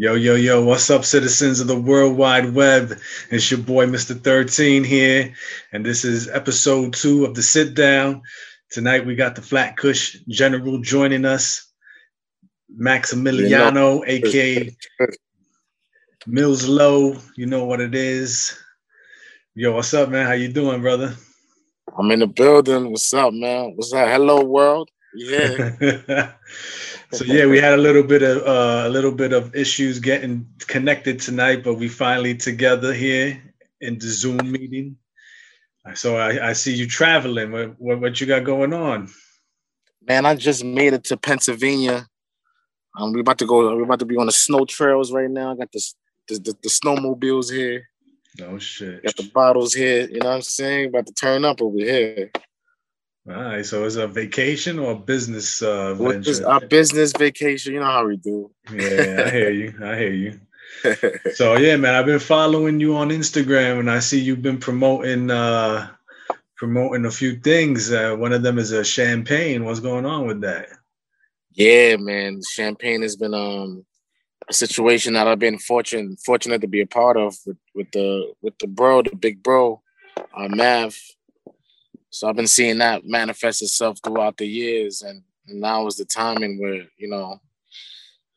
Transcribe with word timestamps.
Yo, 0.00 0.14
yo, 0.14 0.34
yo, 0.34 0.64
what's 0.64 0.88
up, 0.88 1.04
citizens 1.04 1.60
of 1.60 1.66
the 1.66 1.78
World 1.78 2.16
Wide 2.16 2.54
Web? 2.54 2.98
It's 3.30 3.50
your 3.50 3.60
boy, 3.60 3.84
Mr. 3.84 4.18
13 4.18 4.82
here, 4.82 5.34
and 5.74 5.84
this 5.84 6.06
is 6.06 6.26
episode 6.26 6.94
two 6.94 7.26
of 7.26 7.34
the 7.34 7.42
Sit 7.42 7.74
Down. 7.74 8.22
Tonight 8.70 9.04
we 9.04 9.14
got 9.14 9.34
the 9.34 9.42
Flatcush 9.42 10.16
General 10.26 10.80
joining 10.80 11.26
us, 11.26 11.70
Maxamilliano, 12.80 14.02
aka 14.06 14.74
Mills 16.26 16.66
Low. 16.66 17.18
You 17.36 17.44
know 17.44 17.66
what 17.66 17.82
it 17.82 17.94
is. 17.94 18.58
Yo, 19.54 19.74
what's 19.74 19.92
up, 19.92 20.08
man? 20.08 20.26
How 20.26 20.32
you 20.32 20.50
doing, 20.50 20.80
brother? 20.80 21.14
I'm 21.98 22.10
in 22.10 22.20
the 22.20 22.26
building. 22.26 22.90
What's 22.90 23.12
up, 23.12 23.34
man? 23.34 23.74
What's 23.76 23.92
up? 23.92 24.08
Hello, 24.08 24.42
world. 24.44 24.88
Yeah. 25.14 26.32
so 27.12 27.24
yeah, 27.24 27.46
we 27.46 27.58
had 27.58 27.72
a 27.72 27.82
little 27.82 28.02
bit 28.02 28.22
of 28.22 28.38
uh, 28.42 28.86
a 28.86 28.90
little 28.90 29.12
bit 29.12 29.32
of 29.32 29.54
issues 29.54 29.98
getting 29.98 30.46
connected 30.66 31.20
tonight, 31.20 31.64
but 31.64 31.74
we 31.74 31.88
finally 31.88 32.36
together 32.36 32.92
here 32.92 33.42
in 33.80 33.98
the 33.98 34.08
Zoom 34.08 34.50
meeting. 34.50 34.96
So 35.94 36.16
I, 36.16 36.50
I 36.50 36.52
see 36.52 36.74
you 36.74 36.86
traveling. 36.86 37.52
What, 37.52 37.80
what, 37.80 38.00
what 38.00 38.20
you 38.20 38.26
got 38.26 38.44
going 38.44 38.72
on? 38.72 39.08
Man, 40.06 40.26
I 40.26 40.34
just 40.34 40.62
made 40.62 40.92
it 40.92 41.04
to 41.04 41.16
Pennsylvania. 41.16 42.06
Um, 42.98 43.12
we're 43.12 43.20
about 43.20 43.38
to 43.38 43.46
go. 43.46 43.74
We're 43.76 43.84
about 43.84 44.00
to 44.00 44.06
be 44.06 44.16
on 44.16 44.26
the 44.26 44.32
snow 44.32 44.64
trails 44.64 45.12
right 45.12 45.30
now. 45.30 45.52
I 45.52 45.56
got 45.56 45.72
the 45.72 45.92
the, 46.28 46.34
the, 46.38 46.56
the 46.62 46.68
snowmobiles 46.68 47.52
here. 47.52 47.88
Oh 48.42 48.58
shit! 48.58 49.02
Got 49.02 49.16
the 49.16 49.30
bottles 49.34 49.74
here. 49.74 50.08
You 50.08 50.20
know 50.20 50.28
what 50.28 50.36
I'm 50.36 50.42
saying? 50.42 50.88
About 50.88 51.06
to 51.06 51.12
turn 51.12 51.44
up 51.44 51.60
over 51.60 51.78
here. 51.78 52.30
All 53.28 53.34
right, 53.34 53.66
so 53.66 53.84
it's 53.84 53.96
a 53.96 54.06
vacation 54.06 54.78
or 54.78 54.92
a 54.92 54.96
business 54.96 55.62
uh, 55.62 55.94
venture? 55.94 56.42
A 56.46 56.66
business 56.66 57.12
vacation. 57.12 57.74
You 57.74 57.80
know 57.80 57.86
how 57.86 58.06
we 58.06 58.16
do. 58.16 58.50
Yeah, 58.72 59.24
I 59.26 59.30
hear 59.30 59.50
you. 59.50 59.74
I 59.82 59.96
hear 59.98 60.12
you. 60.12 60.40
so 61.34 61.56
yeah, 61.56 61.76
man, 61.76 61.94
I've 61.94 62.06
been 62.06 62.18
following 62.18 62.80
you 62.80 62.96
on 62.96 63.10
Instagram, 63.10 63.80
and 63.80 63.90
I 63.90 63.98
see 63.98 64.20
you've 64.20 64.42
been 64.42 64.58
promoting 64.58 65.30
uh, 65.30 65.88
promoting 66.56 67.04
a 67.04 67.10
few 67.10 67.36
things. 67.36 67.92
Uh, 67.92 68.16
one 68.16 68.32
of 68.32 68.42
them 68.42 68.58
is 68.58 68.72
a 68.72 68.84
champagne. 68.84 69.64
What's 69.64 69.80
going 69.80 70.06
on 70.06 70.26
with 70.26 70.40
that? 70.40 70.68
Yeah, 71.52 71.96
man, 71.96 72.40
champagne 72.50 73.02
has 73.02 73.16
been 73.16 73.34
um 73.34 73.84
a 74.48 74.52
situation 74.52 75.14
that 75.14 75.28
I've 75.28 75.38
been 75.38 75.58
fortunate 75.58 76.18
fortunate 76.24 76.62
to 76.62 76.68
be 76.68 76.80
a 76.80 76.86
part 76.86 77.16
of 77.16 77.36
with, 77.46 77.58
with 77.74 77.90
the 77.92 78.32
with 78.40 78.58
the 78.58 78.66
bro, 78.66 79.02
the 79.02 79.14
big 79.14 79.42
bro, 79.42 79.82
uh, 80.16 80.48
Mav. 80.48 80.96
So 82.10 82.28
I've 82.28 82.36
been 82.36 82.48
seeing 82.48 82.78
that 82.78 83.06
manifest 83.06 83.62
itself 83.62 83.98
throughout 84.02 84.36
the 84.36 84.46
years, 84.46 85.02
and, 85.02 85.22
now 85.52 85.84
is 85.88 85.96
the 85.96 86.04
timing 86.04 86.60
where 86.60 86.84
you 86.96 87.08
know 87.08 87.40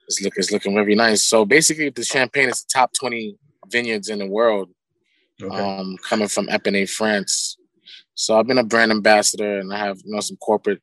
it's 0.08 0.20
look 0.22 0.34
it's 0.36 0.52
looking 0.52 0.74
very 0.74 0.96
nice. 0.96 1.22
So 1.22 1.46
basically, 1.46 1.90
the 1.90 2.04
champagne 2.04 2.50
is 2.50 2.64
the 2.64 2.70
top 2.74 2.92
twenty 3.00 3.38
vineyards 3.68 4.10
in 4.10 4.18
the 4.18 4.26
world, 4.26 4.70
okay. 5.40 5.56
um, 5.56 5.96
coming 6.10 6.28
from 6.28 6.48
Epernay, 6.48 6.90
France. 6.90 7.58
So 8.16 8.38
I've 8.38 8.48
been 8.48 8.58
a 8.58 8.64
brand 8.64 8.92
ambassador, 8.92 9.60
and 9.60 9.72
I 9.72 9.78
have 9.78 10.00
you 10.04 10.14
know 10.14 10.22
some 10.22 10.38
corporate 10.38 10.82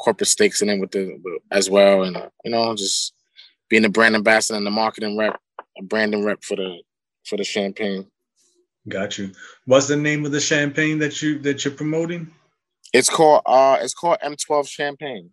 corporate 0.00 0.28
stakes 0.28 0.62
in 0.62 0.68
it 0.68 0.80
with 0.80 0.90
the 0.90 1.16
as 1.52 1.70
well, 1.70 2.02
and 2.02 2.16
you 2.44 2.50
know 2.50 2.74
just 2.74 3.14
being 3.68 3.84
a 3.84 3.88
brand 3.88 4.16
ambassador 4.16 4.56
and 4.56 4.66
the 4.66 4.70
marketing 4.70 5.16
rep, 5.16 5.38
a 5.78 5.82
branding 5.82 6.24
rep 6.24 6.42
for 6.42 6.56
the 6.56 6.78
for 7.24 7.36
the 7.36 7.44
champagne. 7.44 8.06
Got 8.88 9.18
you. 9.18 9.30
What's 9.64 9.86
the 9.86 9.96
name 9.96 10.26
of 10.26 10.32
the 10.32 10.40
champagne 10.40 10.98
that 10.98 11.22
you 11.22 11.38
that 11.40 11.64
you're 11.64 11.74
promoting? 11.74 12.30
It's 12.92 13.08
called 13.08 13.42
uh 13.46 13.78
it's 13.80 13.94
called 13.94 14.18
M12 14.24 14.68
Champagne. 14.68 15.30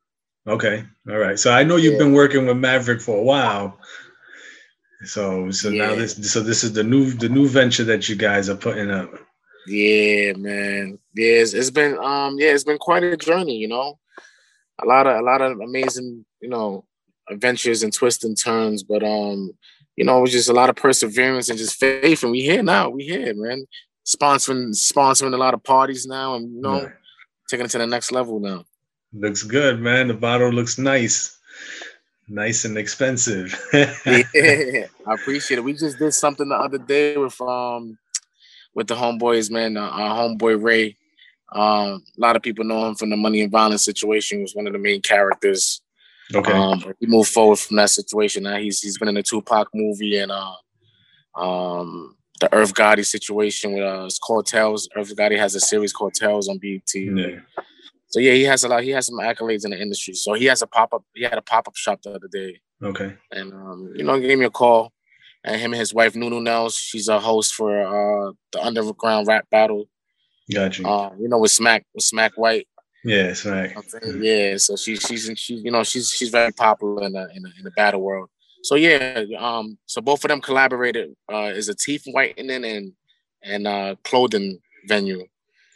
Okay. 0.47 0.83
All 1.09 1.17
right. 1.17 1.37
So 1.37 1.51
I 1.51 1.63
know 1.63 1.75
you've 1.75 1.93
yeah. 1.93 1.99
been 1.99 2.13
working 2.13 2.45
with 2.45 2.57
Maverick 2.57 3.01
for 3.01 3.17
a 3.17 3.23
while. 3.23 3.79
So 5.05 5.49
so 5.51 5.69
yeah. 5.69 5.87
now 5.87 5.95
this 5.95 6.31
so 6.31 6.41
this 6.41 6.63
is 6.63 6.73
the 6.73 6.83
new 6.83 7.11
the 7.11 7.29
new 7.29 7.47
venture 7.47 7.83
that 7.85 8.07
you 8.07 8.15
guys 8.15 8.49
are 8.49 8.55
putting 8.55 8.91
up. 8.91 9.13
Yeah, 9.67 10.33
man. 10.33 10.99
Yeah, 11.15 11.41
it's, 11.41 11.53
it's 11.53 11.71
been 11.71 11.97
um 11.97 12.37
yeah, 12.37 12.49
it's 12.49 12.63
been 12.63 12.77
quite 12.77 13.03
a 13.03 13.17
journey, 13.17 13.57
you 13.57 13.67
know. 13.67 13.97
A 14.81 14.85
lot 14.85 15.07
of 15.07 15.19
a 15.19 15.23
lot 15.23 15.41
of 15.41 15.59
amazing, 15.59 16.25
you 16.41 16.49
know, 16.49 16.85
adventures 17.29 17.81
and 17.81 17.93
twists 17.93 18.23
and 18.23 18.37
turns, 18.37 18.83
but 18.83 19.03
um 19.03 19.51
you 19.99 20.05
know, 20.05 20.19
it 20.19 20.21
was 20.21 20.31
just 20.31 20.47
a 20.47 20.53
lot 20.53 20.69
of 20.69 20.77
perseverance 20.77 21.49
and 21.49 21.59
just 21.59 21.75
faith. 21.75 22.23
And 22.23 22.31
we 22.31 22.39
here 22.39 22.63
now. 22.63 22.89
We 22.89 23.03
here, 23.03 23.33
man. 23.35 23.65
Sponsoring 24.05 24.69
sponsoring 24.69 25.33
a 25.33 25.37
lot 25.37 25.53
of 25.53 25.61
parties 25.61 26.07
now, 26.07 26.35
and 26.35 26.55
you 26.55 26.61
know, 26.61 26.89
taking 27.49 27.65
it 27.65 27.69
to 27.71 27.79
the 27.79 27.85
next 27.85 28.13
level 28.13 28.39
now. 28.39 28.63
Looks 29.11 29.43
good, 29.43 29.81
man. 29.81 30.07
The 30.07 30.13
bottle 30.13 30.51
looks 30.51 30.77
nice. 30.77 31.37
Nice 32.29 32.63
and 32.63 32.77
expensive. 32.77 33.61
yeah, 33.73 34.85
I 35.05 35.13
appreciate 35.15 35.57
it. 35.57 35.65
We 35.65 35.73
just 35.73 35.99
did 35.99 36.13
something 36.13 36.47
the 36.47 36.55
other 36.55 36.77
day 36.77 37.17
with 37.17 37.39
um 37.41 37.97
with 38.73 38.87
the 38.87 38.95
homeboys, 38.95 39.51
man. 39.51 39.75
Uh, 39.75 39.81
our 39.81 40.29
homeboy 40.29 40.63
Ray. 40.63 40.95
Um, 41.51 42.03
a 42.17 42.21
lot 42.21 42.37
of 42.37 42.41
people 42.41 42.63
know 42.63 42.87
him 42.87 42.95
from 42.95 43.09
the 43.09 43.17
money 43.17 43.41
and 43.41 43.51
violence 43.51 43.83
situation. 43.83 44.37
He 44.37 44.43
was 44.43 44.55
one 44.55 44.65
of 44.65 44.71
the 44.71 44.79
main 44.79 45.01
characters 45.01 45.81
Okay. 46.33 46.51
Um, 46.51 46.83
he 46.99 47.07
moved 47.07 47.29
forward 47.29 47.57
from 47.57 47.77
that 47.77 47.89
situation. 47.89 48.43
Now 48.43 48.57
he's 48.57 48.81
he's 48.81 48.97
been 48.97 49.07
in 49.07 49.15
the 49.15 49.23
Tupac 49.23 49.69
movie 49.73 50.17
and 50.17 50.31
uh, 50.31 50.53
um, 51.35 52.15
the 52.39 52.53
Irv 52.53 52.73
Gotti 52.73 53.05
situation 53.05 53.73
with 53.73 53.83
uh, 53.83 54.07
called 54.21 54.45
Tales. 54.45 54.87
Gotti 54.95 55.37
has 55.37 55.55
a 55.55 55.59
series 55.59 55.91
called 55.91 56.13
Tales 56.13 56.47
on 56.47 56.59
BET. 56.59 56.93
Yeah. 56.93 57.39
So 58.07 58.19
yeah, 58.19 58.33
he 58.33 58.43
has 58.43 58.63
a 58.63 58.67
lot. 58.67 58.83
He 58.83 58.89
has 58.91 59.07
some 59.07 59.17
accolades 59.19 59.65
in 59.65 59.71
the 59.71 59.81
industry. 59.81 60.13
So 60.13 60.33
he 60.33 60.45
has 60.45 60.61
a 60.61 60.67
pop 60.67 60.93
up. 60.93 61.03
He 61.13 61.23
had 61.23 61.37
a 61.37 61.41
pop 61.41 61.67
up 61.67 61.75
shop 61.75 62.01
the 62.01 62.11
other 62.11 62.27
day. 62.27 62.59
Okay. 62.83 63.15
And 63.31 63.53
um, 63.53 63.93
you 63.95 64.03
know, 64.03 64.15
he 64.15 64.27
gave 64.27 64.39
me 64.39 64.45
a 64.45 64.49
call, 64.49 64.91
and 65.43 65.59
him 65.59 65.73
and 65.73 65.79
his 65.79 65.93
wife 65.93 66.15
Nunu 66.15 66.41
Nels. 66.41 66.75
She's 66.75 67.07
a 67.07 67.19
host 67.19 67.53
for 67.53 67.81
uh 67.81 68.31
the 68.51 68.63
Underground 68.63 69.27
Rap 69.27 69.47
Battle. 69.49 69.85
Gotcha. 70.51 70.87
Uh, 70.87 71.11
you 71.19 71.27
know, 71.27 71.39
with 71.39 71.51
Smack 71.51 71.85
with 71.93 72.03
Smack 72.03 72.33
White. 72.35 72.67
Yes, 73.03 73.45
right. 73.45 73.75
Yeah, 74.03 74.57
so 74.57 74.75
she's 74.75 75.01
she's 75.01 75.31
she's 75.35 75.63
you 75.63 75.71
know 75.71 75.83
she's 75.83 76.11
she's 76.11 76.29
very 76.29 76.51
popular 76.51 77.05
in 77.05 77.13
the, 77.13 77.29
in 77.33 77.43
the 77.43 77.51
in 77.57 77.63
the 77.63 77.71
battle 77.71 78.01
world. 78.01 78.29
So 78.63 78.75
yeah, 78.75 79.23
um, 79.37 79.77
so 79.85 80.01
both 80.01 80.23
of 80.25 80.29
them 80.29 80.41
collaborated 80.41 81.15
uh, 81.31 81.51
is 81.55 81.69
a 81.69 81.75
teeth 81.75 82.03
whitening 82.07 82.65
and 82.65 82.93
and 83.41 83.67
uh, 83.67 83.95
clothing 84.03 84.59
venue. 84.85 85.25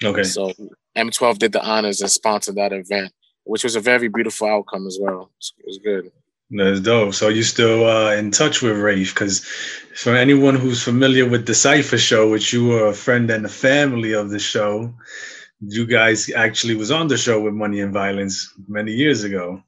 Okay. 0.04 0.24
So 0.24 0.52
M12 0.98 1.40
did 1.40 1.54
the 1.54 1.64
honors 1.64 2.02
and 2.02 2.12
sponsored 2.12 2.56
that 2.56 2.74
event, 2.74 3.14
which 3.46 3.64
was 3.64 3.76
a 3.76 3.80
very 3.80 4.10
beautiful 4.10 4.48
outcome 4.48 4.86
as 4.86 4.98
well. 5.02 5.32
It 5.60 5.66
was 5.66 5.80
good. 5.80 6.12
That's 6.52 6.82
dope. 6.82 7.14
So 7.14 7.30
you 7.30 7.44
still 7.44 7.86
uh, 7.86 8.14
in 8.14 8.32
touch 8.32 8.62
with 8.62 8.78
Rafe? 8.78 9.14
Because 9.14 9.46
for 9.96 10.16
anyone 10.16 10.56
who's 10.56 10.84
familiar 10.84 11.28
with 11.28 11.48
the 11.48 11.56
Cipher 11.56 11.98
Show, 11.98 12.30
which 12.30 12.54
you 12.54 12.68
were 12.68 12.88
a 12.88 12.94
friend 12.94 13.30
and 13.32 13.46
a 13.46 13.50
family 13.50 14.14
of 14.14 14.30
the 14.30 14.40
show, 14.40 14.94
you 15.68 15.86
guys 15.86 16.30
actually 16.32 16.76
was 16.76 16.92
on 16.92 17.08
the 17.08 17.18
show 17.18 17.42
with 17.42 17.54
Money 17.54 17.82
and 17.82 17.94
Violence 17.94 18.54
many 18.68 18.92
years 18.92 19.24
ago. 19.24 19.64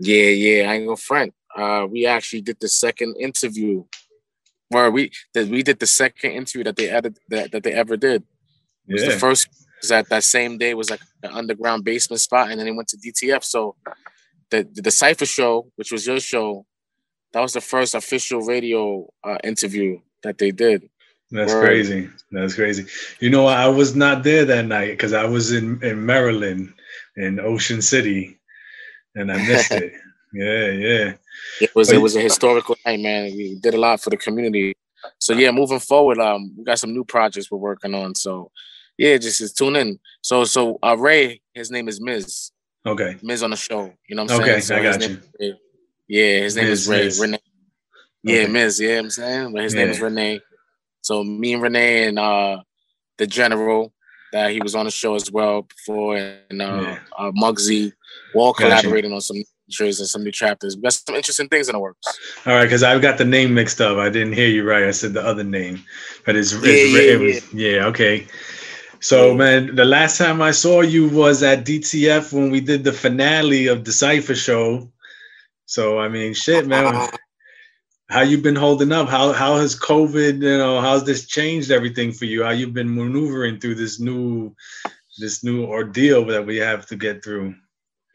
Yeah, 0.00 0.28
yeah, 0.28 0.70
I 0.70 0.74
ain't 0.74 0.86
gonna 0.86 0.96
front. 0.96 1.34
Uh, 1.56 1.86
we 1.90 2.06
actually 2.06 2.42
did 2.42 2.58
the 2.60 2.68
second 2.68 3.16
interview, 3.18 3.84
where 4.68 4.90
we 4.90 5.10
that 5.34 5.48
we 5.48 5.62
did 5.62 5.78
the 5.78 5.86
second 5.86 6.32
interview 6.32 6.64
that 6.64 6.76
they 6.76 6.88
added 6.90 7.18
that, 7.28 7.52
that 7.52 7.62
they 7.62 7.72
ever 7.72 7.96
did. 7.96 8.22
It 8.86 8.92
was 8.92 9.02
yeah. 9.02 9.10
the 9.10 9.18
first 9.18 9.48
was 9.80 9.88
that 9.90 10.08
that 10.08 10.24
same 10.24 10.58
day 10.58 10.74
was 10.74 10.90
like 10.90 11.00
an 11.22 11.30
underground 11.32 11.84
basement 11.84 12.20
spot, 12.20 12.50
and 12.50 12.58
then 12.58 12.66
they 12.66 12.72
went 12.72 12.88
to 12.88 12.96
DTF. 12.96 13.44
So 13.44 13.76
the 14.50 14.68
the, 14.72 14.82
the 14.82 14.90
Cipher 14.90 15.26
show, 15.26 15.70
which 15.76 15.90
was 15.90 16.06
your 16.06 16.20
show, 16.20 16.66
that 17.32 17.40
was 17.40 17.52
the 17.52 17.60
first 17.60 17.94
official 17.94 18.40
radio 18.40 19.08
uh, 19.24 19.38
interview 19.42 20.00
that 20.22 20.38
they 20.38 20.50
did. 20.50 20.88
That's 21.30 21.52
Word. 21.52 21.64
crazy. 21.64 22.08
That's 22.32 22.54
crazy. 22.54 22.86
You 23.20 23.30
know, 23.30 23.46
I 23.46 23.68
was 23.68 23.94
not 23.94 24.22
there 24.22 24.44
that 24.46 24.66
night 24.66 24.90
because 24.90 25.12
I 25.12 25.24
was 25.24 25.52
in, 25.52 25.82
in 25.82 26.04
Maryland, 26.04 26.72
in 27.16 27.38
Ocean 27.38 27.82
City, 27.82 28.38
and 29.14 29.30
I 29.30 29.36
missed 29.46 29.72
it. 29.72 29.92
Yeah, 30.30 30.70
yeah. 30.72 31.12
It 31.58 31.74
was 31.74 31.88
but, 31.88 31.96
it 31.96 32.00
was 32.00 32.14
a 32.14 32.20
historical 32.20 32.76
night, 32.84 33.00
man. 33.00 33.34
We 33.34 33.58
did 33.62 33.72
a 33.72 33.78
lot 33.78 34.02
for 34.02 34.10
the 34.10 34.18
community. 34.18 34.76
So 35.18 35.32
yeah, 35.32 35.50
moving 35.52 35.78
forward, 35.78 36.18
um, 36.18 36.52
we 36.54 36.64
got 36.64 36.78
some 36.78 36.92
new 36.92 37.02
projects 37.02 37.50
we're 37.50 37.56
working 37.56 37.94
on. 37.94 38.14
So 38.14 38.50
yeah, 38.98 39.16
just, 39.16 39.38
just 39.38 39.56
tune 39.56 39.76
in. 39.76 39.98
So 40.20 40.44
so 40.44 40.78
uh, 40.82 40.96
Ray, 40.98 41.40
his 41.54 41.70
name 41.70 41.88
is 41.88 41.98
Miz. 41.98 42.50
Okay. 42.84 43.16
Miz 43.22 43.42
on 43.42 43.50
the 43.50 43.56
show. 43.56 43.92
You 44.06 44.16
know 44.16 44.24
what 44.24 44.32
I'm 44.32 44.36
saying? 44.38 44.50
Okay, 44.50 44.60
so 44.60 44.76
I 44.76 44.82
got 44.82 45.08
you. 45.40 45.56
yeah, 46.08 46.40
his 46.40 46.56
name 46.56 46.66
Miz, 46.66 46.80
is 46.82 46.88
Ray. 46.88 47.04
Miz. 47.04 47.20
Renee. 47.20 47.38
Yeah, 48.22 48.40
okay. 48.40 48.52
Miz. 48.52 48.80
Yeah, 48.80 48.98
I'm 48.98 49.10
saying, 49.10 49.52
but 49.52 49.62
his 49.62 49.74
yeah. 49.74 49.80
name 49.80 49.90
is 49.90 50.00
Renee. 50.00 50.40
So 51.08 51.24
me 51.24 51.54
and 51.54 51.62
Renee 51.62 52.08
and 52.08 52.18
uh, 52.18 52.60
the 53.16 53.26
general 53.26 53.94
that 54.34 54.50
he 54.50 54.60
was 54.60 54.74
on 54.74 54.84
the 54.84 54.90
show 54.90 55.14
as 55.14 55.32
well 55.32 55.62
before, 55.62 56.18
and 56.18 56.60
uh, 56.60 56.80
yeah. 56.82 56.98
uh, 57.16 57.30
Muggsy, 57.30 57.94
we're 58.34 58.42
all 58.42 58.52
collaborating 58.52 59.14
on 59.14 59.22
some 59.22 59.38
features 59.64 60.00
and 60.00 60.08
some 60.10 60.22
new 60.22 60.30
chapters. 60.30 60.76
We 60.76 60.82
got 60.82 60.92
some 60.92 61.16
interesting 61.16 61.48
things 61.48 61.70
in 61.70 61.72
the 61.72 61.78
works. 61.78 62.06
All 62.44 62.52
right, 62.52 62.64
because 62.64 62.82
I've 62.82 63.00
got 63.00 63.16
the 63.16 63.24
name 63.24 63.54
mixed 63.54 63.80
up. 63.80 63.96
I 63.96 64.10
didn't 64.10 64.34
hear 64.34 64.48
you 64.48 64.68
right. 64.68 64.84
I 64.84 64.90
said 64.90 65.14
the 65.14 65.24
other 65.24 65.44
name, 65.44 65.82
but 66.26 66.36
it's, 66.36 66.52
yeah, 66.52 66.60
it's 66.64 66.92
yeah, 66.92 67.00
it 67.00 67.20
was, 67.20 67.54
yeah. 67.54 67.70
yeah, 67.70 67.86
okay. 67.86 68.26
So 69.00 69.32
man, 69.32 69.76
the 69.76 69.86
last 69.86 70.18
time 70.18 70.42
I 70.42 70.50
saw 70.50 70.82
you 70.82 71.08
was 71.08 71.42
at 71.42 71.64
DTF 71.64 72.34
when 72.34 72.50
we 72.50 72.60
did 72.60 72.84
the 72.84 72.92
finale 72.92 73.68
of 73.68 73.86
the 73.86 73.92
Cipher 73.92 74.34
show. 74.34 74.92
So 75.64 76.00
I 76.00 76.08
mean, 76.10 76.34
shit, 76.34 76.66
man. 76.66 77.08
How 78.08 78.22
you 78.22 78.38
been 78.38 78.56
holding 78.56 78.92
up? 78.92 79.08
How 79.08 79.32
how 79.32 79.56
has 79.56 79.78
COVID, 79.78 80.42
you 80.42 80.58
know, 80.58 80.80
how's 80.80 81.04
this 81.04 81.26
changed 81.26 81.70
everything 81.70 82.12
for 82.12 82.24
you? 82.24 82.42
How 82.42 82.50
you've 82.50 82.74
been 82.74 82.94
maneuvering 82.94 83.60
through 83.60 83.74
this 83.74 84.00
new 84.00 84.54
this 85.18 85.44
new 85.44 85.64
ordeal 85.64 86.24
that 86.26 86.46
we 86.46 86.56
have 86.56 86.86
to 86.86 86.96
get 86.96 87.22
through? 87.22 87.54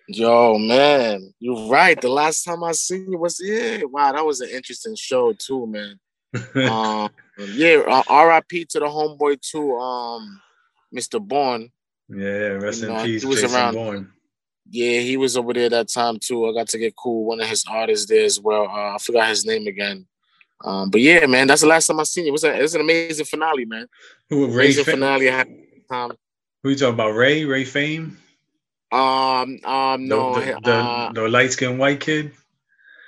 Yo, 0.08 0.58
man, 0.58 1.34
you're 1.40 1.70
right. 1.70 2.00
The 2.00 2.10
last 2.10 2.44
time 2.44 2.64
I 2.64 2.72
seen 2.74 3.12
you 3.12 3.18
was 3.18 3.40
yeah. 3.42 3.84
Wow, 3.84 4.12
that 4.14 4.26
was 4.26 4.42
an 4.42 4.50
interesting 4.50 4.96
show 4.96 5.34
too, 5.34 5.68
man. 5.68 6.00
um, 6.68 7.10
yeah, 7.54 7.84
uh, 7.88 8.04
R.I.P. 8.08 8.66
to 8.66 8.80
the 8.80 8.86
homeboy 8.86 9.40
too, 9.42 9.78
um, 9.78 10.42
Mr. 10.96 11.22
Bourne. 11.22 11.72
Yeah, 12.10 12.58
rest 12.58 12.82
you 12.82 12.90
in 12.90 12.94
know, 12.96 13.04
peace, 13.04 13.24
Jason 13.24 13.52
around. 13.52 13.74
Bourne. 13.76 14.13
Yeah, 14.74 15.02
he 15.02 15.18
was 15.18 15.38
over 15.38 15.54
there 15.54 15.70
that 15.70 15.90
time 15.90 16.18
too. 16.18 16.48
I 16.48 16.52
got 16.52 16.68
to 16.70 16.80
get 16.80 16.96
cool 16.96 17.26
one 17.26 17.40
of 17.40 17.48
his 17.48 17.64
artists 17.70 18.08
there 18.08 18.26
as 18.26 18.40
well. 18.40 18.64
Uh, 18.64 18.96
I 18.96 18.98
forgot 19.00 19.30
his 19.30 19.46
name 19.46 19.68
again. 19.68 20.08
Um, 20.66 20.90
but 20.90 21.00
yeah, 21.00 21.28
man, 21.28 21.46
that's 21.46 21.62
the 21.62 21.68
last 21.68 21.86
time 21.86 22.00
I 22.00 22.04
seen 22.04 22.24
you. 22.24 22.30
It 22.30 22.32
was, 22.32 22.44
a, 22.44 22.58
it 22.58 22.62
was 22.64 22.74
an 22.74 22.82
amazing 22.82 23.28
finale, 23.28 23.66
man. 23.66 23.88
Who 24.32 24.48
Ray 24.48 24.66
amazing 24.66 24.86
finale 24.86 25.30
I 25.30 25.36
had 25.36 25.48
time. 25.92 26.14
Who 26.64 26.72
you 26.72 26.76
talking 26.76 26.96
about? 26.96 27.12
Ray? 27.12 27.46
Ray 27.46 27.66
Fame? 27.66 28.18
Um, 28.92 29.60
um, 29.64 30.08
no, 30.08 30.40
the, 30.40 30.58
the, 30.64 30.74
uh, 30.74 31.14
the, 31.14 31.22
the 31.22 31.30
light 31.30 31.52
skinned 31.52 31.78
white 31.78 32.00
kid. 32.00 32.32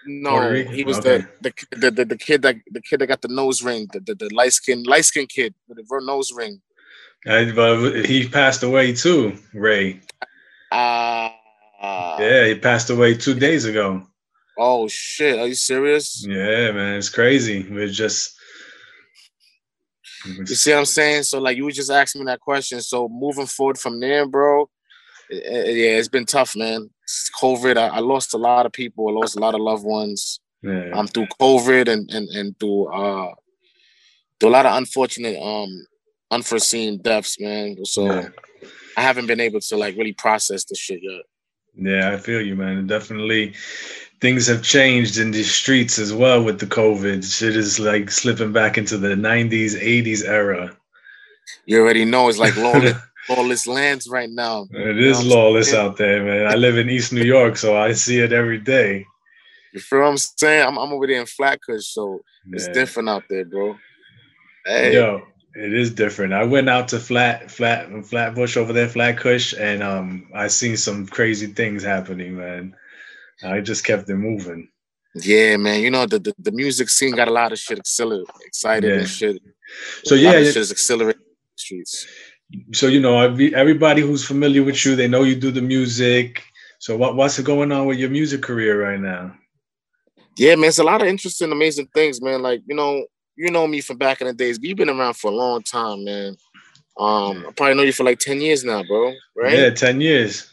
No, 0.05 0.53
he 0.53 0.83
was 0.83 0.99
okay. 0.99 1.25
the, 1.41 1.51
the, 1.71 1.89
the 1.89 2.05
the 2.05 2.17
kid 2.17 2.43
that 2.43 2.57
the 2.69 2.81
kid 2.81 2.99
that 2.99 3.07
got 3.07 3.23
the 3.23 3.27
nose 3.27 3.63
ring, 3.63 3.87
the 3.91 4.01
the, 4.01 4.13
the 4.13 4.29
light 4.35 4.53
skin 4.53 4.83
light 4.83 5.05
skin 5.05 5.25
kid 5.25 5.55
with 5.67 5.79
the 5.79 6.01
nose 6.03 6.31
ring. 6.31 6.61
Uh, 7.25 7.45
but 7.55 8.05
he 8.05 8.29
passed 8.29 8.61
away 8.61 8.93
too, 8.93 9.35
Ray. 9.51 9.99
Uh, 10.71 11.29
yeah, 12.19 12.47
he 12.47 12.55
passed 12.55 12.89
away 12.89 13.15
two 13.15 13.35
days 13.35 13.65
ago. 13.65 14.03
Oh 14.57 14.87
shit! 14.87 15.37
Are 15.37 15.47
you 15.47 15.55
serious? 15.55 16.25
Yeah, 16.27 16.71
man, 16.71 16.97
it's 16.97 17.09
crazy. 17.09 17.65
We're 17.69 17.89
just. 17.89 18.33
You 20.25 20.45
see 20.47 20.71
what 20.71 20.79
I'm 20.79 20.85
saying? 20.85 21.23
So 21.23 21.39
like 21.39 21.55
you 21.55 21.65
were 21.65 21.71
just 21.71 21.91
asking 21.91 22.21
me 22.21 22.25
that 22.25 22.39
question. 22.39 22.81
So 22.81 23.07
moving 23.07 23.45
forward 23.45 23.77
from 23.77 23.99
there, 23.99 24.25
bro, 24.27 24.67
yeah, 25.29 25.99
it's 25.99 26.07
been 26.07 26.25
tough, 26.25 26.55
man. 26.55 26.89
It's 27.03 27.29
COVID, 27.39 27.77
I, 27.77 27.87
I, 27.87 27.99
lost 27.99 28.33
a 28.33 28.37
lot 28.37 28.65
of 28.65 28.71
people. 28.71 29.07
I 29.07 29.11
lost 29.11 29.37
a 29.37 29.39
lot 29.39 29.53
of 29.53 29.61
loved 29.61 29.85
ones. 29.85 30.39
Yeah. 30.63 30.91
Um, 30.93 31.07
through 31.07 31.27
COVID 31.39 31.87
and 31.87 32.09
and 32.11 32.27
and 32.29 32.59
through 32.59 32.87
uh, 32.87 33.33
through 34.39 34.49
a 34.49 34.51
lot 34.51 34.65
of 34.65 34.75
unfortunate 34.77 35.39
um 35.39 35.69
unforeseen 36.31 37.01
deaths, 37.01 37.39
man. 37.39 37.85
So 37.85 38.05
yeah. 38.05 38.29
I 38.97 39.01
haven't 39.01 39.27
been 39.27 39.39
able 39.39 39.59
to 39.59 39.77
like 39.77 39.95
really 39.95 40.13
process 40.13 40.65
this 40.65 40.79
shit 40.79 41.01
yet. 41.03 41.21
Yeah, 41.77 42.11
I 42.11 42.17
feel 42.17 42.41
you, 42.41 42.55
man. 42.55 42.87
Definitely 42.87 43.53
things 44.21 44.47
have 44.47 44.63
changed 44.63 45.17
in 45.17 45.31
the 45.31 45.43
streets 45.43 45.99
as 45.99 46.13
well 46.13 46.43
with 46.43 46.59
the 46.59 46.65
COVID. 46.65 47.23
Shit 47.23 47.55
is 47.55 47.79
like 47.79 48.09
slipping 48.09 48.53
back 48.53 48.77
into 48.77 48.97
the 48.97 49.09
90s, 49.09 49.73
80s 49.73 50.25
era. 50.25 50.75
You 51.65 51.81
already 51.81 52.05
know 52.05 52.29
it's 52.29 52.37
like 52.37 52.55
lawless, 52.57 52.97
lawless 53.29 53.67
lands 53.67 54.07
right 54.07 54.29
now. 54.29 54.67
It 54.71 54.97
is 54.97 55.23
lawless 55.23 55.73
out 55.73 55.97
there, 55.97 56.23
man. 56.23 56.47
I 56.47 56.55
live 56.55 56.77
in 56.77 56.89
East 56.89 57.13
New 57.13 57.23
York, 57.23 57.57
so 57.57 57.77
I 57.77 57.93
see 57.93 58.19
it 58.19 58.33
every 58.33 58.59
day. 58.59 59.05
You 59.73 59.79
feel 59.79 59.99
what 59.99 60.07
I'm 60.07 60.17
saying? 60.17 60.65
I'm, 60.65 60.77
I'm 60.77 60.93
over 60.93 61.05
there 61.05 61.19
in 61.19 61.25
Flatbush, 61.25 61.85
so 61.85 62.21
yeah. 62.47 62.55
it's 62.55 62.67
different 62.69 63.09
out 63.09 63.23
there, 63.29 63.45
bro. 63.45 63.75
Hey. 64.65 64.93
Yo, 64.93 65.21
it 65.55 65.73
is 65.73 65.91
different. 65.91 66.33
I 66.33 66.43
went 66.43 66.69
out 66.69 66.89
to 66.89 66.99
Flat 66.99 67.49
Flat 67.49 67.89
Flatbush 68.05 68.57
over 68.57 68.73
there, 68.73 68.89
Flatbush, 68.89 69.53
and 69.57 69.81
um, 69.81 70.27
I 70.33 70.47
seen 70.47 70.75
some 70.75 71.07
crazy 71.07 71.47
things 71.47 71.83
happening, 71.83 72.37
man. 72.37 72.75
I 73.43 73.61
just 73.61 73.85
kept 73.85 74.09
it 74.09 74.15
moving. 74.15 74.69
Yeah, 75.15 75.55
man. 75.55 75.81
You 75.81 75.91
know 75.91 76.05
the 76.05 76.19
the, 76.19 76.35
the 76.37 76.51
music 76.51 76.89
scene 76.89 77.15
got 77.15 77.29
a 77.29 77.31
lot 77.31 77.53
of 77.53 77.59
shit 77.59 77.79
accelerated, 77.79 78.27
excited 78.45 78.89
yeah. 78.89 78.99
and 78.99 79.07
shit. 79.07 79.41
So 80.03 80.15
yeah, 80.15 80.31
shit 80.31 80.57
is 80.57 80.71
accelerating 80.71 81.21
streets. 81.55 82.05
So 82.73 82.87
you 82.87 82.99
know, 82.99 83.21
everybody 83.21 84.01
who's 84.01 84.25
familiar 84.25 84.63
with 84.63 84.85
you, 84.85 84.95
they 84.95 85.07
know 85.07 85.23
you 85.23 85.35
do 85.35 85.51
the 85.51 85.61
music. 85.61 86.43
So 86.79 86.97
what 86.97 87.15
what's 87.15 87.39
going 87.39 87.71
on 87.71 87.85
with 87.85 87.97
your 87.97 88.09
music 88.09 88.41
career 88.41 88.83
right 88.83 88.99
now? 88.99 89.33
Yeah, 90.37 90.55
man, 90.55 90.67
it's 90.67 90.79
a 90.79 90.83
lot 90.83 91.01
of 91.01 91.07
interesting, 91.07 91.53
amazing 91.53 91.87
things, 91.93 92.21
man. 92.21 92.41
Like 92.41 92.61
you 92.67 92.75
know, 92.75 93.05
you 93.35 93.51
know 93.51 93.67
me 93.67 93.81
from 93.81 93.97
back 93.97 94.21
in 94.21 94.27
the 94.27 94.33
days. 94.33 94.57
but 94.57 94.67
You've 94.67 94.77
been 94.77 94.89
around 94.89 95.15
for 95.15 95.31
a 95.31 95.35
long 95.35 95.61
time, 95.61 96.03
man. 96.03 96.35
Um, 96.97 97.45
I 97.47 97.51
probably 97.51 97.75
know 97.75 97.83
you 97.83 97.91
for 97.91 98.05
like 98.05 98.19
10 98.19 98.39
years 98.39 98.63
now, 98.63 98.83
bro. 98.83 99.13
Right? 99.35 99.57
Yeah, 99.57 99.69
10 99.69 100.01
years. 100.01 100.51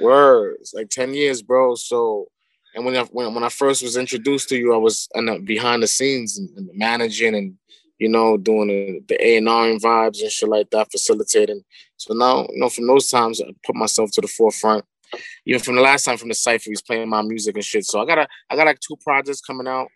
Words. 0.00 0.74
Like 0.74 0.90
10 0.90 1.14
years, 1.14 1.42
bro. 1.42 1.74
So 1.74 2.28
and 2.74 2.84
when 2.84 2.96
I 2.96 3.02
when, 3.04 3.34
when 3.34 3.44
I 3.44 3.48
first 3.48 3.82
was 3.82 3.96
introduced 3.96 4.48
to 4.50 4.56
you, 4.56 4.74
I 4.74 4.76
was 4.76 5.08
in 5.14 5.26
the, 5.26 5.38
behind 5.38 5.82
the 5.82 5.86
scenes 5.86 6.38
and, 6.38 6.50
and 6.56 6.70
managing 6.74 7.34
and 7.34 7.56
you 7.98 8.08
know, 8.08 8.36
doing 8.36 8.68
the, 8.68 9.00
the 9.08 9.26
A 9.26 9.36
and 9.38 9.48
R 9.48 9.68
and 9.68 9.82
vibes 9.82 10.22
and 10.22 10.30
shit 10.30 10.48
like 10.48 10.70
that, 10.70 10.90
facilitating. 10.90 11.64
So 11.96 12.14
now, 12.14 12.46
you 12.50 12.60
know, 12.60 12.68
from 12.68 12.86
those 12.86 13.10
times, 13.10 13.40
I 13.40 13.46
put 13.66 13.74
myself 13.74 14.10
to 14.12 14.20
the 14.20 14.28
forefront. 14.28 14.84
Even 15.46 15.60
from 15.60 15.74
the 15.76 15.80
last 15.80 16.04
time 16.04 16.18
from 16.18 16.28
the 16.28 16.34
cipher, 16.34 16.70
he's 16.70 16.82
playing 16.82 17.08
my 17.08 17.22
music 17.22 17.56
and 17.56 17.64
shit. 17.64 17.84
So 17.84 18.00
I 18.00 18.06
got 18.06 18.18
a, 18.18 18.28
I 18.50 18.56
got 18.56 18.66
like 18.66 18.78
two 18.78 18.96
projects 19.02 19.40
coming 19.40 19.66
out. 19.66 19.88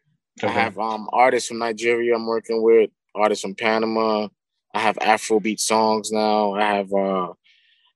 Okay. 0.43 0.49
I 0.49 0.50
have 0.50 0.79
um 0.79 1.08
artists 1.12 1.49
from 1.49 1.58
Nigeria 1.58 2.14
I'm 2.14 2.26
working 2.26 2.62
with, 2.62 2.90
artists 3.14 3.43
from 3.43 3.55
Panama. 3.55 4.29
I 4.75 4.81
have 4.81 4.96
Afrobeat 4.96 5.61
songs 5.61 6.11
now. 6.11 6.55
I 6.55 6.76
have 6.76 6.93
uh 6.93 7.32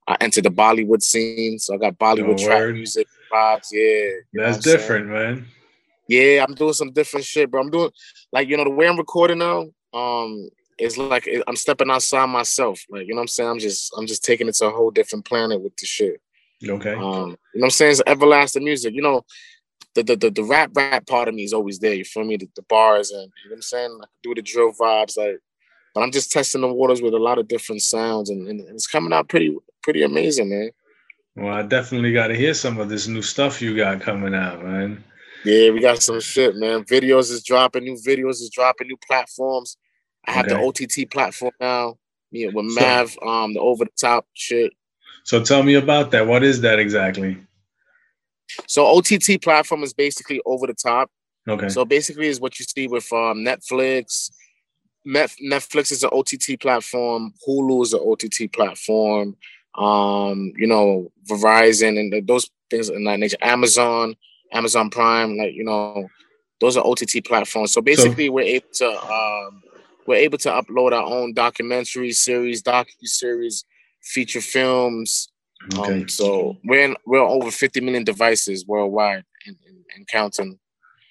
I 0.08 0.16
entered 0.20 0.44
the 0.44 0.50
Bollywood 0.50 1.02
scene, 1.02 1.58
so 1.58 1.74
I 1.74 1.78
got 1.78 1.98
Bollywood 1.98 2.40
oh, 2.40 2.46
trap 2.46 2.74
music 2.74 3.08
vibes. 3.32 3.68
Yeah, 3.72 4.10
that's 4.32 4.58
different, 4.58 5.08
man. 5.08 5.46
Yeah, 6.08 6.44
I'm 6.46 6.54
doing 6.54 6.74
some 6.74 6.92
different 6.92 7.26
shit, 7.26 7.50
bro. 7.50 7.60
I'm 7.60 7.70
doing 7.70 7.90
like 8.32 8.48
you 8.48 8.56
know 8.56 8.64
the 8.64 8.70
way 8.70 8.88
I'm 8.88 8.98
recording 8.98 9.38
now. 9.38 9.66
Um, 9.92 10.48
it's 10.78 10.96
like 10.98 11.28
I'm 11.46 11.56
stepping 11.56 11.90
outside 11.90 12.26
myself. 12.26 12.80
Like 12.88 13.06
you 13.06 13.14
know 13.14 13.16
what 13.16 13.22
I'm 13.22 13.28
saying. 13.28 13.50
I'm 13.50 13.58
just 13.58 13.92
I'm 13.96 14.06
just 14.06 14.24
taking 14.24 14.48
it 14.48 14.54
to 14.56 14.66
a 14.66 14.70
whole 14.70 14.90
different 14.90 15.24
planet 15.24 15.60
with 15.60 15.76
the 15.76 15.86
shit. 15.86 16.20
Okay. 16.66 16.92
Um, 16.92 17.00
you 17.00 17.00
know 17.00 17.36
what 17.52 17.64
I'm 17.64 17.70
saying? 17.70 17.92
It's 17.92 18.02
everlasting 18.06 18.64
music. 18.64 18.94
You 18.94 19.02
know, 19.02 19.24
the, 19.96 20.02
the 20.02 20.16
the, 20.16 20.31
the 20.31 20.44
rap 20.44 20.70
rap 20.75 21.06
part 21.06 21.28
of 21.28 21.34
me 21.34 21.43
is 21.43 21.52
always 21.52 21.78
there. 21.78 21.94
You 21.94 22.04
feel 22.04 22.25
me? 22.25 22.37
The, 22.37 22.48
the 22.54 22.62
bars 22.62 23.10
and 23.10 23.22
you 23.22 23.50
know 23.50 23.54
what 23.54 23.56
I'm 23.56 23.62
saying. 23.62 23.98
I 24.00 24.04
can 24.04 24.08
do 24.22 24.34
the 24.34 24.43
drill 24.43 24.72
vibes, 24.72 25.16
like, 25.16 25.40
but 25.94 26.02
I'm 26.02 26.12
just 26.12 26.31
testing 26.31 26.60
the 26.60 26.72
waters 26.72 27.02
with 27.02 27.14
a 27.14 27.19
lot 27.19 27.38
of 27.38 27.48
different 27.48 27.82
sounds, 27.82 28.31
and, 28.31 28.46
and 28.46 28.60
it's 28.69 28.87
coming 28.87 29.12
out 29.12 29.28
pretty 29.28 29.56
pretty 29.82 30.02
amazing, 30.02 30.50
man. 30.50 30.70
Well, 31.34 31.52
I 31.52 31.62
definitely 31.62 32.12
got 32.12 32.28
to 32.28 32.37
hear 32.37 32.54
some 32.54 32.78
of 32.78 32.88
this 32.88 33.08
new 33.08 33.22
stuff 33.22 33.60
you 33.60 33.76
got 33.76 34.00
coming 34.00 34.34
out, 34.34 34.62
man. 34.62 35.05
Yeah, 35.44 35.70
we 35.70 35.81
got 35.81 36.03
some 36.03 36.20
shit, 36.20 36.56
man. 36.56 36.84
Videos 36.84 37.31
is 37.31 37.43
dropping, 37.43 37.84
new 37.84 37.96
videos 37.96 38.41
is 38.43 38.50
dropping, 38.50 38.88
new 38.88 38.98
platforms. 39.06 39.76
I 40.26 40.32
have 40.32 40.46
okay. 40.46 40.55
the 40.55 41.05
OTT 41.05 41.10
platform 41.10 41.53
now. 41.60 41.98
Yeah, 42.32 42.48
with 42.53 42.67
Mav, 42.74 43.17
um, 43.22 43.55
the 43.55 43.60
over 43.60 43.84
the 43.84 43.91
top 43.98 44.26
shit. 44.34 44.72
So 45.24 45.43
tell 45.43 45.62
me 45.62 45.74
about 45.74 46.10
that. 46.10 46.26
What 46.26 46.43
is 46.43 46.60
that 46.62 46.79
exactly? 46.79 47.36
So 48.67 48.86
OTT 48.86 49.43
platform 49.43 49.82
is 49.82 49.93
basically 49.93 50.41
over 50.46 50.67
the 50.67 50.74
top. 50.74 51.10
Okay. 51.48 51.69
So 51.69 51.84
basically 51.84 52.26
is 52.26 52.41
what 52.41 52.58
you 52.58 52.65
see 52.65 52.88
with 52.88 53.12
um, 53.12 53.38
Netflix. 53.38 54.31
Netflix 55.06 55.93
is 55.93 56.03
an 56.03 56.10
OTT 56.12 56.60
platform. 56.60 57.32
Hulu 57.46 57.82
is 57.82 57.93
an 57.93 58.00
OTT 58.03 58.53
platform. 58.53 59.36
Um, 59.76 60.53
you 60.56 60.67
know, 60.67 61.12
Verizon 61.29 61.98
and 61.98 62.26
those 62.26 62.50
things 62.70 62.88
in 62.88 63.05
that 63.05 63.20
nature. 63.20 63.36
Amazon, 63.41 64.17
Amazon 64.53 64.91
Prime, 64.91 65.36
like 65.36 65.55
you 65.55 65.65
know, 65.65 66.08
those 66.60 66.76
are 66.76 66.86
OTT 66.86 67.24
platforms. 67.24 67.72
So 67.72 67.81
basically, 67.81 68.26
so, 68.26 68.32
we're 68.32 68.43
able 68.43 68.69
to 68.74 68.88
um, 68.88 69.62
we're 70.06 70.17
able 70.17 70.38
to 70.38 70.48
upload 70.48 70.93
our 70.93 71.05
own 71.05 71.34
documentary 71.34 72.12
series, 72.12 72.62
docu 72.62 72.86
series, 73.03 73.65
feature 74.03 74.41
films, 74.41 75.29
Okay. 75.75 76.03
Um, 76.03 76.08
so 76.08 76.56
we're 76.65 76.85
in, 76.85 76.96
we're 77.06 77.19
over 77.19 77.51
50 77.51 77.81
million 77.81 78.05
devices 78.05 78.67
worldwide 78.67 79.25
and, 79.46 79.56
and, 79.67 79.85
and 79.96 80.06
counting. 80.06 80.58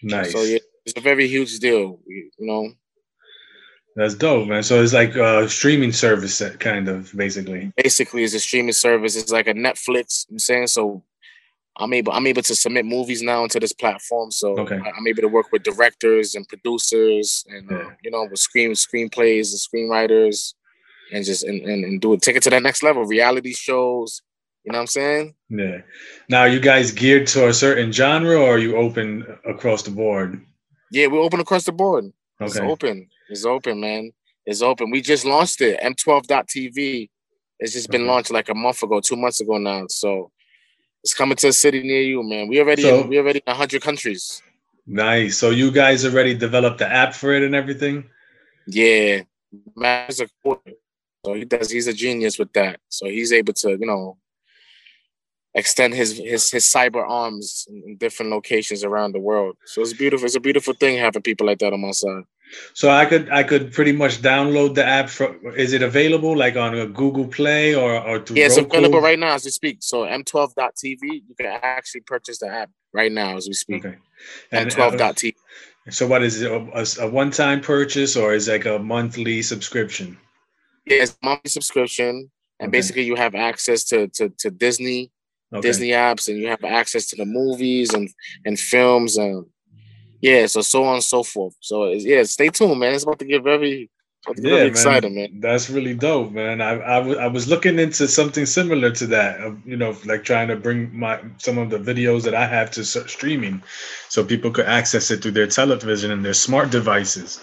Nice. 0.02 0.32
So 0.32 0.42
yeah, 0.44 0.60
it's 0.86 0.98
a 0.98 1.02
very 1.02 1.28
huge 1.28 1.60
deal. 1.60 2.00
You, 2.06 2.30
you 2.38 2.48
know. 2.48 2.72
That's 3.96 4.14
dope, 4.14 4.48
man. 4.48 4.62
So 4.64 4.84
it's 4.84 4.94
like 4.94 5.16
a 5.16 5.48
streaming 5.48 5.94
service, 5.94 6.42
kind 6.60 6.90
of 6.90 7.16
basically. 7.16 7.72
Basically, 7.78 8.24
it's 8.24 8.34
a 8.34 8.40
streaming 8.40 8.74
service. 8.74 9.16
It's 9.16 9.32
like 9.32 9.48
a 9.48 9.54
Netflix. 9.54 10.30
I'm 10.30 10.40
saying 10.40 10.68
so. 10.68 11.04
I'm 11.78 11.92
able 11.92 12.14
I'm 12.14 12.28
able 12.28 12.42
to 12.42 12.56
submit 12.56 12.86
movies 12.86 13.22
now 13.22 13.44
into 13.44 13.60
this 13.60 13.74
platform, 13.74 14.32
so 14.32 14.58
okay. 14.60 14.78
I'm 14.78 15.08
able 15.08 15.24
to 15.24 15.28
work 15.28 15.52
with 15.52 15.64
directors 15.64 16.34
and 16.34 16.48
producers, 16.48 17.46
and 17.50 17.70
yeah. 17.70 17.78
uh, 17.78 17.90
you 18.02 18.12
know, 18.12 18.28
with 18.30 18.40
screen 18.40 18.72
screenplays 18.72 19.52
and 19.52 19.90
screenwriters, 19.90 20.54
and 21.12 21.26
just 21.26 21.44
and, 21.44 21.62
and, 21.62 21.84
and 21.84 22.00
do 22.00 22.14
it, 22.14 22.22
take 22.22 22.38
it 22.38 22.44
to 22.44 22.50
that 22.52 22.64
next 22.64 22.82
level. 22.82 23.04
Reality 23.04 23.54
shows, 23.54 24.22
you 24.66 24.72
know 24.72 24.80
what 24.80 24.82
I'm 24.82 24.88
saying? 24.88 25.36
Yeah. 25.50 25.82
Now, 26.28 26.46
you 26.46 26.60
guys 26.60 26.92
geared 26.92 27.28
to 27.28 27.50
a 27.50 27.54
certain 27.54 27.92
genre, 27.92 28.36
or 28.36 28.56
are 28.56 28.58
you 28.58 28.78
open 28.78 29.26
across 29.48 29.84
the 29.84 29.92
board? 29.92 30.42
Yeah, 30.92 31.08
we're 31.08 31.22
open 31.22 31.40
across 31.40 31.66
the 31.66 31.72
board. 31.72 32.06
Okay. 32.42 32.48
It's 32.48 32.58
open. 32.58 33.08
It's 33.30 33.46
open, 33.46 33.80
man. 33.80 34.12
It's 34.46 34.64
open. 34.64 34.90
We 34.90 35.02
just 35.02 35.24
launched 35.24 35.62
it. 35.62 35.80
M12.tv. 35.82 37.10
It's 37.60 37.74
just 37.74 37.90
been 37.90 38.02
okay. 38.02 38.10
launched 38.10 38.32
like 38.32 38.50
a 38.50 38.56
month 38.56 38.82
ago, 38.82 39.00
two 39.00 39.16
months 39.16 39.40
ago 39.40 39.58
now. 39.58 39.86
So 39.88 40.32
it's 41.04 41.14
coming 41.14 41.38
to 41.38 41.50
a 41.50 41.54
city 41.54 41.84
near 41.84 42.02
you, 42.02 42.24
man. 42.24 42.48
We 42.48 42.60
already 42.60 42.82
so, 42.82 43.06
we 43.06 43.20
already 43.20 43.42
in 43.46 43.56
hundred 43.56 43.84
countries. 43.84 44.42
Nice. 44.88 45.38
So 45.38 45.52
you 45.52 45.72
guys 45.72 46.06
already 46.06 46.34
developed 46.34 46.80
the 46.80 46.92
app 46.92 47.14
for 47.14 47.34
it 47.34 47.44
and 47.44 47.56
everything? 47.56 48.06
Yeah. 48.68 49.22
Matt's 49.76 50.20
a 50.20 50.28
so 51.26 51.34
he 51.34 51.46
does 51.46 51.72
he's 51.72 51.88
a 51.88 51.94
genius 51.94 52.38
with 52.38 52.52
that. 52.54 52.80
So 52.90 53.08
he's 53.08 53.32
able 53.32 53.54
to, 53.54 53.72
you 53.72 53.86
know, 53.86 54.18
extend 55.56 55.94
his 55.94 56.18
his 56.18 56.52
his 56.52 56.66
cyber 56.66 57.04
arms 57.08 57.68
in 57.70 57.98
different 57.98 58.32
locations 58.32 58.84
around 58.84 59.14
the 59.14 59.20
world. 59.20 59.56
So 59.66 59.82
it's 59.82 59.94
beautiful. 59.94 60.26
It's 60.26 60.36
a 60.36 60.40
beautiful 60.40 60.74
thing 60.74 60.98
having 60.98 61.22
people 61.22 61.48
like 61.48 61.60
that 61.60 61.74
on 61.74 61.82
my 61.82 61.92
side. 61.92 62.24
So 62.74 62.92
I 62.92 63.06
could 63.06 63.30
I 63.30 63.44
could 63.44 63.72
pretty 63.74 63.94
much 63.94 64.22
download 64.22 64.76
the 64.76 64.86
app. 64.86 65.10
For, 65.10 65.36
is 65.56 65.74
it 65.74 65.82
available 65.82 66.38
like 66.38 66.56
on 66.56 66.78
a 66.78 66.86
Google 66.86 67.28
Play 67.28 67.74
or 67.74 67.96
or 67.96 68.20
through 68.20 68.38
Yeah, 68.38 68.46
it's 68.46 68.58
Roku? 68.58 68.78
available 68.78 69.02
right 69.02 69.18
now 69.18 69.34
as 69.34 69.46
we 69.46 69.52
speak. 69.52 69.78
So 69.80 70.04
M12.tv, 70.04 71.02
you 71.02 71.36
can 71.40 71.48
actually 71.48 72.02
purchase 72.02 72.38
the 72.40 72.48
app 72.48 72.70
right 72.94 73.12
now 73.12 73.36
as 73.38 73.48
we 73.48 73.54
speak. 73.54 73.86
Okay. 73.86 73.98
And 74.52 74.70
M12.tv. 74.70 75.34
Uh, 75.88 75.92
so 75.92 76.06
what 76.08 76.22
is 76.22 76.42
it? 76.42 76.52
A, 76.52 77.06
a 77.06 77.10
one-time 77.10 77.62
purchase 77.62 78.16
or 78.16 78.34
is 78.34 78.48
it 78.48 78.52
like 78.52 78.66
a 78.66 78.80
monthly 78.80 79.42
subscription? 79.42 80.18
Yeah, 80.86 81.04
it's 81.04 81.18
monthly 81.24 81.50
subscription, 81.50 82.30
and 82.60 82.68
okay. 82.68 82.78
basically 82.78 83.04
you 83.04 83.16
have 83.16 83.34
access 83.34 83.84
to 83.86 84.08
to, 84.10 84.30
to 84.30 84.52
Disney, 84.52 85.12
okay. 85.54 85.62
Disney 85.62 85.90
apps, 85.90 86.28
and 86.28 86.38
you 86.38 86.48
have 86.48 86.64
access 86.64 87.08
to 87.08 87.16
the 87.16 87.26
movies 87.26 87.94
and 87.94 88.10
and 88.46 88.60
films 88.60 89.18
and 89.18 89.46
yeah, 90.22 90.46
so 90.48 90.62
so 90.62 90.84
on 90.84 90.96
and 90.96 91.04
so 91.04 91.24
forth. 91.24 91.56
So 91.60 91.92
yeah, 91.92 92.24
stay 92.24 92.50
tuned, 92.50 92.80
man. 92.80 92.94
It's 92.94 93.04
about 93.04 93.20
to 93.20 93.26
get 93.26 93.44
very 93.44 93.90
yeah, 94.38 94.56
man. 94.56 94.66
exciting, 94.68 95.16
man. 95.16 95.40
That's 95.40 95.70
really 95.70 95.94
dope, 95.94 96.32
man. 96.32 96.62
I, 96.62 96.72
I, 96.72 96.96
w- 96.98 96.98
I 96.98 97.00
was 97.00 97.18
I 97.18 97.28
was 97.28 97.48
looking 97.48 97.80
into 97.80 98.08
something 98.08 98.46
similar 98.46 98.92
to 98.92 99.08
that, 99.08 99.40
uh, 99.40 99.52
you 99.66 99.78
know, 99.78 99.96
like 100.06 100.24
trying 100.24 100.48
to 100.48 100.56
bring 100.56 100.98
my 100.98 101.20
some 101.38 101.58
of 101.58 101.70
the 101.70 101.78
videos 101.78 102.24
that 102.24 102.34
I 102.34 102.48
have 102.48 102.72
to 102.72 102.84
streaming, 102.84 103.62
so 104.10 104.24
people 104.24 104.52
could 104.52 104.66
access 104.66 105.12
it 105.12 105.22
through 105.22 105.32
their 105.32 105.48
television 105.48 106.12
and 106.12 106.26
their 106.26 106.34
smart 106.34 106.72
devices. 106.72 107.40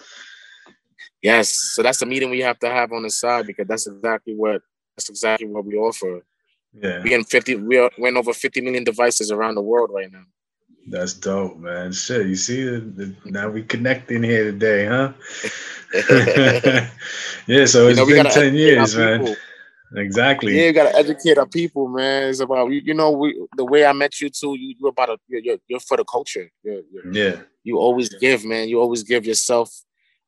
Yes, 1.23 1.56
so 1.75 1.82
that's 1.82 2.00
the 2.00 2.06
meeting 2.06 2.30
we 2.30 2.40
have 2.40 2.59
to 2.61 2.68
have 2.68 2.90
on 2.92 3.04
the 3.04 3.11
side 3.11 3.47
because 3.47 3.68
that's 3.68 3.87
exactly 3.87 4.35
what 4.35 4.61
that's 4.97 5.09
exactly 5.09 5.47
what 5.47 5.64
we 5.64 5.76
offer. 5.76 6.23
Yeah, 6.74 7.02
we 7.02 7.14
in 7.14 7.24
fifty, 7.24 7.54
we 7.54 7.76
are 7.78 7.90
we're 7.98 8.08
in 8.08 8.16
over 8.16 8.32
fifty 8.32 8.60
million 8.60 8.84
devices 8.84 9.30
around 9.30 9.56
the 9.56 9.62
world 9.62 9.90
right 9.92 10.10
now. 10.10 10.24
That's 10.88 11.14
dope, 11.14 11.58
man. 11.58 11.92
Shit, 11.92 12.26
you 12.26 12.34
see, 12.34 12.82
now 13.24 13.50
we 13.50 13.62
connecting 13.62 14.22
here 14.22 14.44
today, 14.44 14.86
huh? 14.86 15.12
yeah, 17.46 17.66
so 17.66 17.88
it's 17.88 17.98
you 17.98 18.06
know, 18.06 18.06
been 18.06 18.24
ten 18.26 18.54
years, 18.54 18.96
man. 18.96 19.36
Exactly. 19.94 20.56
Yeah, 20.56 20.66
you 20.66 20.72
gotta 20.72 20.96
educate 20.96 21.38
our 21.38 21.46
people, 21.46 21.88
man. 21.88 22.28
It's 22.28 22.40
about 22.40 22.70
you 22.70 22.94
know 22.94 23.10
we, 23.10 23.46
the 23.56 23.64
way 23.64 23.84
I 23.84 23.92
met 23.92 24.20
you 24.20 24.30
too. 24.30 24.56
You 24.58 24.74
you 24.78 24.88
about 24.88 25.10
a, 25.10 25.18
you're, 25.28 25.40
you're, 25.40 25.58
you're 25.68 25.80
for 25.80 25.96
the 25.96 26.04
culture. 26.04 26.50
You're, 26.62 26.80
you're, 26.90 27.12
yeah. 27.12 27.40
You 27.62 27.78
always 27.78 28.08
give, 28.08 28.44
man. 28.44 28.68
You 28.68 28.80
always 28.80 29.02
give 29.02 29.24
yourself, 29.24 29.70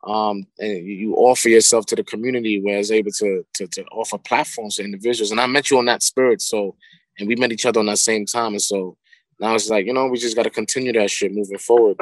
um, 0.07 0.47
and 0.59 0.87
you 0.87 1.15
offer 1.15 1.49
yourself 1.49 1.87
to 1.87 1.97
the 1.97 2.05
community 2.05 2.61
where 2.61 2.79
it's 2.79 2.91
able 2.91 3.13
to, 3.13 3.45
to 3.55 3.67
to 3.69 3.85
offer 3.87 4.19
platforms 4.19 4.77
to 4.77 4.85
individuals. 4.85 5.31
And 5.31 5.41
I 5.41 5.47
met 5.47 5.71
you 5.71 5.79
on 5.79 5.87
that 5.87 6.03
spirit, 6.03 6.43
so 6.43 6.77
and 7.19 7.29
we 7.29 7.37
met 7.37 7.53
each 7.53 7.67
other 7.67 7.81
on 7.81 7.87
that 7.87 7.99
same 7.99 8.27
time, 8.27 8.53
and 8.53 8.63
so 8.63 8.97
now 9.41 9.55
it's 9.55 9.69
like 9.69 9.87
you 9.87 9.93
know 9.93 10.07
we 10.07 10.19
just 10.19 10.37
got 10.37 10.45
to 10.45 10.51
continue 10.51 10.93
that 10.93 11.11
shit 11.11 11.33
moving 11.33 11.59
forward. 11.59 11.97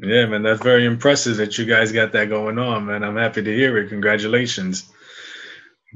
Yeah, 0.00 0.26
man, 0.26 0.42
that's 0.42 0.62
very 0.62 0.84
impressive 0.84 1.38
that 1.38 1.58
you 1.58 1.64
guys 1.64 1.90
got 1.90 2.12
that 2.12 2.28
going 2.28 2.58
on, 2.58 2.86
man. 2.86 3.02
I'm 3.02 3.16
happy 3.16 3.42
to 3.42 3.54
hear 3.54 3.76
it. 3.78 3.88
Congratulations. 3.88 4.88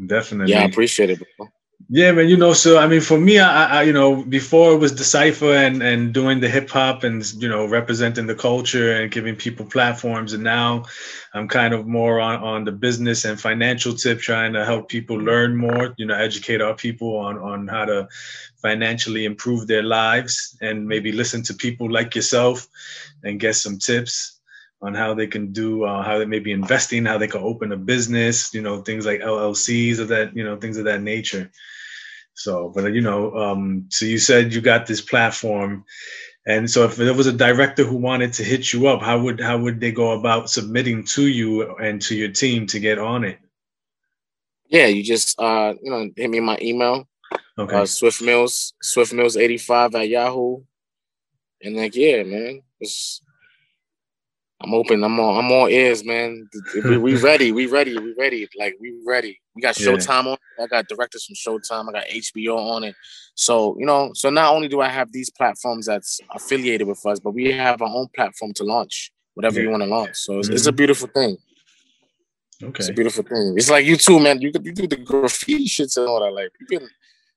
Definitely. 0.06 0.52
Yeah, 0.52 0.62
I 0.62 0.64
appreciate 0.64 1.10
it. 1.10 1.22
Bro. 1.38 1.48
Yeah, 1.88 2.12
man. 2.12 2.28
You 2.28 2.36
know, 2.36 2.52
so 2.54 2.78
I 2.78 2.86
mean, 2.86 3.00
for 3.00 3.18
me, 3.18 3.38
I, 3.38 3.80
I 3.80 3.82
you 3.82 3.92
know, 3.92 4.24
before 4.24 4.72
it 4.74 4.78
was 4.78 4.94
the 4.94 5.04
Cipher 5.04 5.52
and 5.54 5.82
and 5.82 6.12
doing 6.12 6.40
the 6.40 6.48
hip 6.48 6.70
hop 6.70 7.04
and 7.04 7.24
you 7.34 7.48
know 7.48 7.66
representing 7.66 8.26
the 8.26 8.34
culture 8.34 8.92
and 8.94 9.10
giving 9.10 9.36
people 9.36 9.66
platforms, 9.66 10.32
and 10.32 10.42
now 10.42 10.84
I'm 11.34 11.48
kind 11.48 11.74
of 11.74 11.86
more 11.86 12.20
on 12.20 12.42
on 12.42 12.64
the 12.64 12.72
business 12.72 13.24
and 13.24 13.40
financial 13.40 13.94
tip, 13.94 14.20
trying 14.20 14.52
to 14.54 14.64
help 14.64 14.88
people 14.88 15.16
learn 15.16 15.56
more. 15.56 15.94
You 15.98 16.06
know, 16.06 16.14
educate 16.14 16.60
our 16.60 16.74
people 16.74 17.16
on 17.16 17.38
on 17.38 17.68
how 17.68 17.84
to 17.84 18.08
financially 18.60 19.24
improve 19.24 19.66
their 19.66 19.82
lives, 19.82 20.56
and 20.60 20.86
maybe 20.86 21.12
listen 21.12 21.42
to 21.44 21.54
people 21.54 21.90
like 21.90 22.14
yourself 22.14 22.66
and 23.24 23.40
get 23.40 23.54
some 23.56 23.78
tips 23.78 24.38
on 24.80 24.94
how 24.94 25.14
they 25.14 25.26
can 25.28 25.52
do 25.52 25.84
uh, 25.84 26.02
how 26.02 26.18
they 26.18 26.24
may 26.26 26.40
be 26.40 26.50
investing 26.52 27.04
how 27.04 27.16
they 27.16 27.28
can 27.28 27.40
open 27.42 27.70
a 27.70 27.76
business 27.76 28.52
you 28.52 28.60
know 28.60 28.82
things 28.82 29.06
like 29.06 29.20
llcs 29.20 30.00
of 30.00 30.08
that 30.08 30.34
you 30.34 30.42
know 30.42 30.56
things 30.56 30.76
of 30.76 30.84
that 30.84 31.00
nature 31.00 31.50
so, 32.34 32.72
but 32.74 32.92
you 32.92 33.00
know, 33.00 33.34
um, 33.34 33.86
so 33.90 34.06
you 34.06 34.18
said 34.18 34.54
you 34.54 34.60
got 34.60 34.86
this 34.86 35.00
platform, 35.00 35.84
and 36.46 36.70
so 36.70 36.84
if 36.84 36.96
there 36.96 37.14
was 37.14 37.26
a 37.26 37.32
director 37.32 37.84
who 37.84 37.96
wanted 37.96 38.32
to 38.34 38.44
hit 38.44 38.72
you 38.72 38.88
up, 38.88 39.02
how 39.02 39.20
would 39.20 39.40
how 39.40 39.58
would 39.58 39.80
they 39.80 39.92
go 39.92 40.12
about 40.12 40.50
submitting 40.50 41.04
to 41.04 41.26
you 41.26 41.76
and 41.76 42.00
to 42.02 42.14
your 42.14 42.30
team 42.30 42.66
to 42.68 42.80
get 42.80 42.98
on 42.98 43.24
it? 43.24 43.38
Yeah, 44.66 44.86
you 44.86 45.02
just 45.02 45.38
uh, 45.38 45.74
you 45.82 45.90
know, 45.90 46.10
hit 46.16 46.30
me 46.30 46.40
my 46.40 46.58
email. 46.60 47.06
Okay. 47.58 47.76
Uh, 47.76 47.86
Swift 47.86 48.22
Mills, 48.22 48.72
Swift 48.82 49.12
Mills 49.12 49.36
eighty 49.36 49.58
five 49.58 49.94
at 49.94 50.08
Yahoo, 50.08 50.62
and 51.60 51.76
like, 51.76 51.94
yeah, 51.94 52.22
man, 52.22 52.62
it's 52.80 53.20
I'm 54.62 54.74
open. 54.74 55.02
I'm 55.02 55.18
all 55.18 55.38
I'm 55.38 55.50
all 55.50 55.68
ears, 55.68 56.04
man. 56.04 56.48
We, 56.74 56.98
we 56.98 57.16
ready. 57.20 57.52
We 57.52 57.66
ready. 57.66 57.98
We 57.98 58.14
ready. 58.18 58.48
Like 58.58 58.76
we 58.80 58.94
ready. 59.06 59.40
We 59.54 59.62
got 59.62 59.74
Showtime 59.74 60.24
yeah. 60.24 60.30
on. 60.30 60.36
I 60.60 60.66
got 60.66 60.88
directors 60.88 61.24
from 61.24 61.34
Showtime. 61.34 61.88
I 61.88 61.92
got 61.92 62.06
HBO 62.06 62.56
on 62.56 62.84
it. 62.84 62.94
So 63.34 63.76
you 63.78 63.86
know, 63.86 64.12
so 64.14 64.30
not 64.30 64.54
only 64.54 64.68
do 64.68 64.80
I 64.80 64.88
have 64.88 65.12
these 65.12 65.30
platforms 65.30 65.86
that's 65.86 66.20
affiliated 66.34 66.86
with 66.86 67.04
us, 67.06 67.20
but 67.20 67.32
we 67.32 67.50
have 67.52 67.82
our 67.82 67.88
own 67.88 68.08
platform 68.14 68.52
to 68.54 68.64
launch 68.64 69.12
whatever 69.34 69.56
yeah. 69.56 69.64
you 69.64 69.70
want 69.70 69.82
to 69.82 69.88
launch. 69.88 70.14
So 70.14 70.38
it's, 70.38 70.48
mm-hmm. 70.48 70.54
it's, 70.54 70.66
a 70.66 70.70
mm-hmm. 70.70 70.76
beautiful 70.76 71.08
thing. 71.08 71.36
Okay, 72.62 72.78
it's 72.78 72.88
a 72.88 72.92
beautiful 72.92 73.24
thing. 73.24 73.54
It's 73.56 73.70
like 73.70 73.84
you 73.84 73.96
too, 73.96 74.20
man. 74.20 74.40
You 74.40 74.52
could 74.52 74.64
you 74.64 74.72
do 74.72 74.86
the 74.86 74.96
graffiti 74.96 75.66
shits 75.66 75.96
and 75.96 76.06
all 76.06 76.20
that. 76.20 76.32
Like 76.32 76.52
you 76.60 76.78
can 76.78 76.88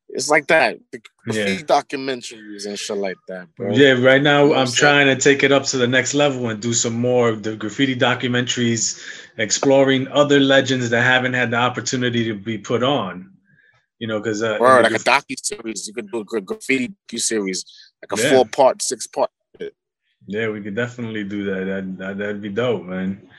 it's 0.10 0.30
like 0.30 0.48
that. 0.48 0.78
The 0.92 1.02
yeah. 1.28 1.46
documentaries 1.62 2.66
and 2.66 2.78
shit 2.78 2.98
like 2.98 3.18
that, 3.28 3.48
bro. 3.56 3.74
Yeah, 3.74 3.94
right 3.94 4.22
now 4.22 4.44
you 4.44 4.50
know 4.50 4.56
I'm 4.56 4.68
trying 4.68 5.08
to 5.08 5.16
take 5.16 5.44
it 5.44 5.52
up 5.52 5.64
to 5.66 5.78
the 5.78 5.88
next 5.88 6.14
level 6.14 6.50
and 6.50 6.62
do 6.62 6.74
some 6.74 6.94
more 6.94 7.30
of 7.30 7.44
the 7.44 7.56
graffiti 7.56 7.96
documentaries, 7.96 9.02
exploring 9.38 10.08
other 10.10 10.40
legends 10.40 10.90
that 10.92 11.02
haven't 11.02 11.34
had 11.34 11.52
the 11.52 11.58
opportunity 11.58 12.26
to 12.26 12.36
be 12.36 12.58
put 12.58 12.84
on. 12.84 13.32
You 14.00 14.08
know, 14.08 14.20
because 14.20 14.44
uh, 14.44 14.58
like 14.60 14.92
a 14.92 14.96
docu 14.96 15.36
series, 15.42 15.88
you 15.88 15.94
could 15.94 16.12
do 16.12 16.20
a 16.20 16.42
graffiti 16.42 16.94
series, 17.16 17.66
like 18.02 18.20
a 18.20 18.22
yeah. 18.22 18.30
four 18.32 18.46
part, 18.46 18.82
six 18.82 19.08
part. 19.08 19.32
Yeah, 20.28 20.50
we 20.50 20.62
could 20.62 20.76
definitely 20.76 21.24
do 21.24 21.44
that. 21.46 21.66
That, 21.66 21.98
that 21.98 22.18
that'd 22.18 22.42
be 22.42 22.50
dope, 22.50 22.84
man. 22.84 23.30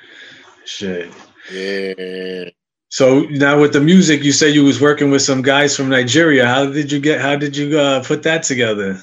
Shit. 0.65 1.13
Yeah. 1.53 2.51
So 2.89 3.21
now 3.31 3.61
with 3.61 3.73
the 3.73 3.81
music, 3.81 4.23
you 4.23 4.33
said 4.33 4.55
you 4.55 4.65
was 4.65 4.81
working 4.81 5.11
with 5.11 5.23
some 5.23 5.43
guys 5.43 5.77
from 5.77 5.89
Nigeria. 5.89 6.47
How 6.47 6.67
did 6.67 6.93
you 6.93 7.01
get? 7.01 7.21
How 7.21 7.37
did 7.37 7.57
you 7.57 7.79
uh, 7.79 8.05
put 8.05 8.23
that 8.23 8.43
together? 8.45 8.99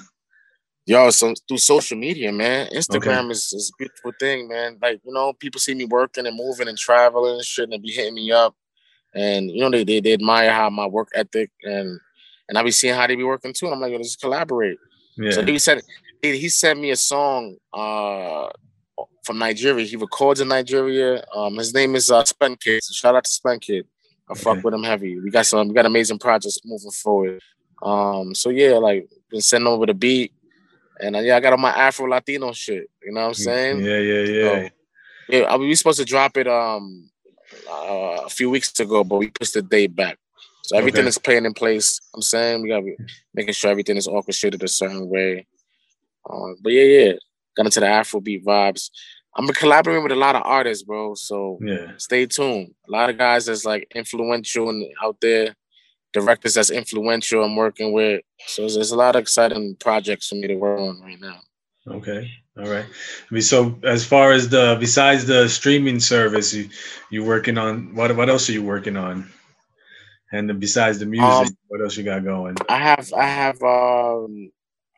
Yo, 0.86 1.10
so 1.12 1.34
through 1.48 1.58
social 1.58 1.98
media, 1.98 2.32
man. 2.32 2.68
Instagram 2.68 3.26
okay. 3.26 3.32
is, 3.32 3.54
is 3.54 3.72
a 3.74 3.78
beautiful 3.78 4.12
thing, 4.20 4.48
man. 4.48 4.78
Like 4.82 5.02
you 5.04 5.14
know, 5.14 5.34
people 5.34 5.60
see 5.60 5.74
me 5.76 5.86
working 5.86 6.26
and 6.26 6.36
moving 6.36 6.68
and 6.68 6.78
traveling 6.78 7.36
and 7.36 7.44
shit, 7.44 7.70
and 7.70 7.82
be 7.82 7.92
hitting 7.92 8.16
me 8.16 8.32
up, 8.32 8.56
and 9.14 9.50
you 9.50 9.62
know 9.62 9.70
they, 9.70 9.84
they 9.84 10.00
they 10.00 10.14
admire 10.14 10.52
how 10.52 10.70
my 10.70 10.86
work 10.86 11.10
ethic 11.16 11.52
and 11.64 12.00
and 12.50 12.58
I 12.58 12.64
be 12.64 12.72
seeing 12.72 12.96
how 12.96 13.08
they 13.08 13.16
be 13.16 13.24
working 13.24 13.54
too. 13.54 13.68
And 13.68 13.76
I'm 13.76 13.82
like, 13.82 13.94
let's 13.94 14.16
collaborate. 14.16 14.78
Yeah. 15.18 15.32
So 15.32 15.46
he 15.46 15.60
said 15.60 15.82
he 16.22 16.50
sent 16.50 16.80
me 16.80 16.92
a 16.92 16.96
song 16.96 17.58
uh 17.74 18.50
from 19.24 19.40
Nigeria. 19.40 19.86
He 19.86 19.96
records 19.96 20.42
in 20.42 20.48
Nigeria. 20.48 21.24
Um, 21.36 21.56
his 21.56 21.74
name 21.74 21.96
is 21.96 22.12
uh, 22.12 22.24
Spend 22.26 22.60
Kid. 22.60 22.84
So 22.84 22.94
shout 22.94 23.16
out 23.16 23.24
to 23.24 23.32
Spend 23.32 23.62
Kid. 23.62 23.86
I 24.30 24.34
okay. 24.34 24.42
fuck 24.42 24.64
with 24.64 24.74
him 24.74 24.84
heavy. 24.84 25.20
We 25.20 25.30
got 25.32 25.46
some. 25.46 25.68
We 25.68 25.74
got 25.74 25.86
amazing 25.86 26.20
projects 26.20 26.60
moving 26.66 26.92
forward. 26.92 27.42
Um, 27.82 28.34
so 28.34 28.50
yeah, 28.50 28.78
like 28.78 29.10
been 29.30 29.42
sending 29.42 29.68
over 29.68 29.86
the 29.86 29.94
beat, 29.94 30.34
and 31.00 31.16
uh, 31.16 31.20
yeah, 31.20 31.36
I 31.36 31.40
got 31.40 31.54
on 31.54 31.62
my 31.62 31.72
Afro 31.72 32.08
Latino 32.08 32.54
shit. 32.54 32.90
You 33.04 33.14
know 33.14 33.22
what 33.22 33.28
I'm 33.28 33.34
saying? 33.34 33.80
Yeah, 33.82 33.98
yeah, 33.98 34.22
yeah. 34.22 34.50
So, 34.50 34.70
yeah, 35.30 35.46
I 35.50 35.58
mean, 35.58 35.68
we 35.68 35.76
supposed 35.76 36.00
to 36.00 36.06
drop 36.06 36.38
it 36.38 36.48
um 36.48 37.10
uh, 37.70 38.22
a 38.26 38.30
few 38.30 38.50
weeks 38.50 38.80
ago, 38.80 39.04
but 39.04 39.18
we 39.18 39.30
pushed 39.30 39.54
the 39.54 39.62
date 39.62 39.96
back. 39.96 40.18
So 40.64 40.78
everything 40.78 41.02
okay. 41.02 41.10
is 41.10 41.18
playing 41.18 41.46
in 41.46 41.54
place. 41.54 42.00
I'm 42.16 42.22
saying 42.22 42.62
we 42.62 42.70
gotta 42.70 42.84
be 42.84 42.96
making 43.34 43.54
sure 43.54 43.70
everything 43.70 43.98
is 43.98 44.08
orchestrated 44.08 44.64
a 44.64 44.68
certain 44.68 45.10
way. 45.10 45.46
Uh, 46.30 46.54
but 46.62 46.72
yeah, 46.72 46.84
yeah, 46.84 47.14
got 47.56 47.66
into 47.66 47.80
the 47.80 47.86
Afrobeat 47.86 48.44
vibes. 48.44 48.90
I'm 49.36 49.48
collaborating 49.48 50.04
with 50.04 50.12
a 50.12 50.16
lot 50.16 50.36
of 50.36 50.44
artists, 50.46 50.84
bro. 50.84 51.16
So 51.16 51.60
yeah, 51.62 51.94
stay 51.98 52.26
tuned. 52.26 52.74
A 52.88 52.92
lot 52.92 53.10
of 53.10 53.18
guys 53.18 53.46
that's 53.46 53.66
like 53.66 53.88
influential 53.96 54.70
and 54.70 54.86
out 55.04 55.18
there, 55.22 55.56
directors 56.14 56.54
that's 56.54 56.70
influential. 56.70 57.44
I'm 57.44 57.56
working 57.56 57.94
with. 57.94 58.22
So 58.46 58.68
there's 58.68 58.92
a 58.92 58.98
lot 58.98 59.16
of 59.16 59.22
exciting 59.22 59.76
projects 59.80 60.28
for 60.28 60.36
me 60.36 60.48
to 60.48 60.56
work 60.56 60.80
on 60.80 61.02
right 61.02 61.20
now. 61.20 61.40
Okay. 61.88 62.30
All 62.58 62.70
right. 62.70 62.86
I 62.86 63.34
mean, 63.34 63.42
so 63.42 63.78
as 63.84 64.06
far 64.06 64.32
as 64.32 64.50
the 64.50 64.78
besides 64.80 65.26
the 65.26 65.50
streaming 65.50 66.00
service, 66.00 66.54
you 66.54 66.70
you 67.10 67.24
working 67.24 67.58
on 67.58 67.96
what? 67.96 68.16
What 68.16 68.30
else 68.30 68.48
are 68.50 68.54
you 68.54 68.64
working 68.64 68.96
on? 68.96 69.30
And 70.32 70.60
besides 70.60 71.00
the 71.00 71.06
music, 71.06 71.48
um, 71.48 71.58
what 71.68 71.82
else 71.82 71.98
you 71.98 72.04
got 72.04 72.24
going? 72.24 72.56
I 72.70 72.78
have 72.78 73.12
I 73.14 73.26
have 73.26 73.62
um 73.64 74.52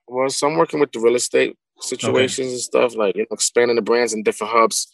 well, 0.07 0.29
so 0.29 0.47
I'm 0.47 0.57
working 0.57 0.79
with 0.79 0.91
the 0.91 0.99
real 0.99 1.15
estate 1.15 1.57
situations 1.79 2.47
okay. 2.47 2.53
and 2.53 2.61
stuff, 2.61 2.95
like 2.95 3.15
you 3.15 3.23
know, 3.23 3.27
expanding 3.31 3.75
the 3.75 3.81
brands 3.81 4.13
in 4.13 4.23
different 4.23 4.53
hubs. 4.53 4.87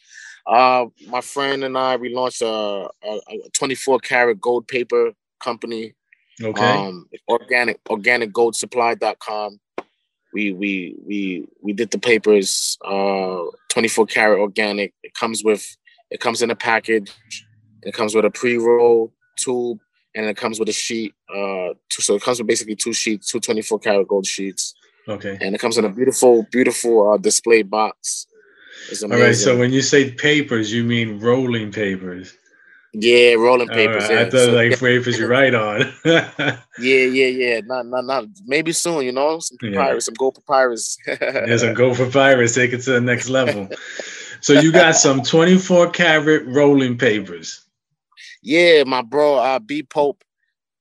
Uh, 0.45 0.85
my 1.07 1.21
friend 1.21 1.63
and 1.63 1.77
I, 1.77 1.97
we 1.97 2.13
launched 2.13 2.41
a, 2.41 2.45
a, 2.47 2.89
a 3.29 3.49
24 3.53 3.99
karat 3.99 4.41
gold 4.41 4.67
paper 4.67 5.13
company. 5.39 5.93
Okay. 6.41 6.61
Um, 6.61 7.07
organic, 7.27 7.83
organicgoldsupply.com. 7.85 9.59
We, 10.33 10.53
we, 10.53 10.95
we, 11.05 11.47
we 11.61 11.73
did 11.73 11.91
the 11.91 11.99
papers, 11.99 12.77
uh, 12.85 13.43
24 13.69 14.05
karat 14.07 14.39
organic. 14.39 14.93
It 15.03 15.13
comes 15.13 15.43
with, 15.43 15.65
it 16.09 16.19
comes 16.19 16.41
in 16.41 16.49
a 16.49 16.55
package. 16.55 17.11
It 17.83 17.93
comes 17.93 18.15
with 18.15 18.25
a 18.25 18.29
pre-roll 18.29 19.11
tube 19.37 19.79
and 20.15 20.25
it 20.25 20.37
comes 20.37 20.59
with 20.59 20.69
a 20.69 20.73
sheet. 20.73 21.13
Uh, 21.29 21.73
two, 21.89 22.01
so 22.01 22.15
it 22.15 22.21
comes 22.21 22.39
with 22.39 22.47
basically 22.47 22.75
two 22.75 22.93
sheets, 22.93 23.29
two 23.29 23.39
24 23.39 23.79
karat 23.79 24.07
gold 24.07 24.25
sheets. 24.25 24.73
Okay. 25.07 25.37
And 25.41 25.55
it 25.55 25.59
comes 25.59 25.77
in 25.77 25.85
a 25.85 25.89
beautiful, 25.89 26.47
beautiful 26.51 27.11
uh, 27.11 27.17
display 27.17 27.63
box. 27.63 28.27
All 29.03 29.09
right. 29.09 29.35
So 29.35 29.57
when 29.57 29.71
you 29.71 29.81
say 29.81 30.11
papers, 30.11 30.71
you 30.71 30.83
mean 30.83 31.19
rolling 31.19 31.71
papers? 31.71 32.35
Yeah, 32.93 33.33
rolling 33.35 33.69
papers. 33.69 34.03
Right. 34.03 34.11
Yeah. 34.11 34.19
I 34.21 34.29
thought 34.29 34.45
so, 34.45 34.51
like 34.51 34.71
yeah. 34.71 34.77
papers 34.77 35.17
you 35.17 35.27
write 35.27 35.55
on. 35.55 35.93
yeah, 36.05 36.57
yeah, 36.77 37.27
yeah. 37.27 37.61
Not, 37.63 37.85
not, 37.85 38.05
not. 38.05 38.25
Maybe 38.45 38.73
soon. 38.73 39.05
You 39.05 39.13
know, 39.13 39.39
some 39.39 39.57
papyrus, 39.57 39.93
yeah. 39.93 39.99
some 39.99 40.13
gold 40.15 40.35
papyrus. 40.35 40.97
yeah, 41.07 41.57
some 41.57 41.73
gold 41.73 41.97
papyrus. 41.97 42.55
Take 42.55 42.73
it 42.73 42.81
to 42.81 42.91
the 42.91 43.01
next 43.01 43.29
level. 43.29 43.69
so 44.41 44.53
you 44.53 44.73
got 44.73 44.95
some 44.95 45.21
twenty-four 45.21 45.91
karat 45.91 46.45
rolling 46.47 46.97
papers. 46.97 47.65
Yeah, 48.43 48.83
my 48.83 49.03
bro, 49.03 49.35
uh, 49.35 49.59
B 49.59 49.83
Pope, 49.83 50.23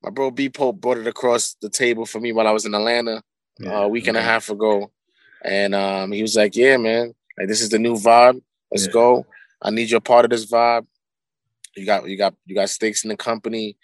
my 0.03 0.11
bro 0.11 0.33
B 0.33 0.49
Pope 0.49 0.81
brought 0.81 0.99
it 0.99 1.07
across 1.07 1.55
the 1.62 1.71
table 1.71 2.07
for 2.07 2.19
me 2.19 2.33
while 2.33 2.49
I 2.49 2.53
was 2.53 2.67
in 2.67 2.75
Atlanta 2.75 3.23
yeah, 3.61 3.81
uh, 3.81 3.83
a 3.83 3.88
week 3.88 4.07
and 4.07 4.17
a 4.17 4.23
half 4.23 4.50
ago, 4.50 4.90
and 5.45 5.75
um, 5.75 6.12
he 6.12 6.23
was 6.23 6.37
like, 6.37 6.57
"Yeah, 6.57 6.76
man, 6.76 7.14
like 7.38 7.49
this 7.49 7.61
is 7.61 7.69
the 7.69 7.79
new 7.79 7.95
vibe. 7.95 8.40
Let's 8.71 8.87
yeah. 8.87 8.93
go. 8.93 9.26
I 9.62 9.71
need 9.71 9.90
you 9.90 9.99
a 9.99 10.00
part 10.00 10.25
of 10.25 10.31
this 10.31 10.50
vibe. 10.50 10.87
You 11.76 11.87
got 11.87 12.09
you 12.09 12.17
got 12.17 12.35
you 12.47 12.55
got 12.55 12.71
stakes 12.71 13.05
in 13.05 13.09
the 13.09 13.17
company. 13.17 13.76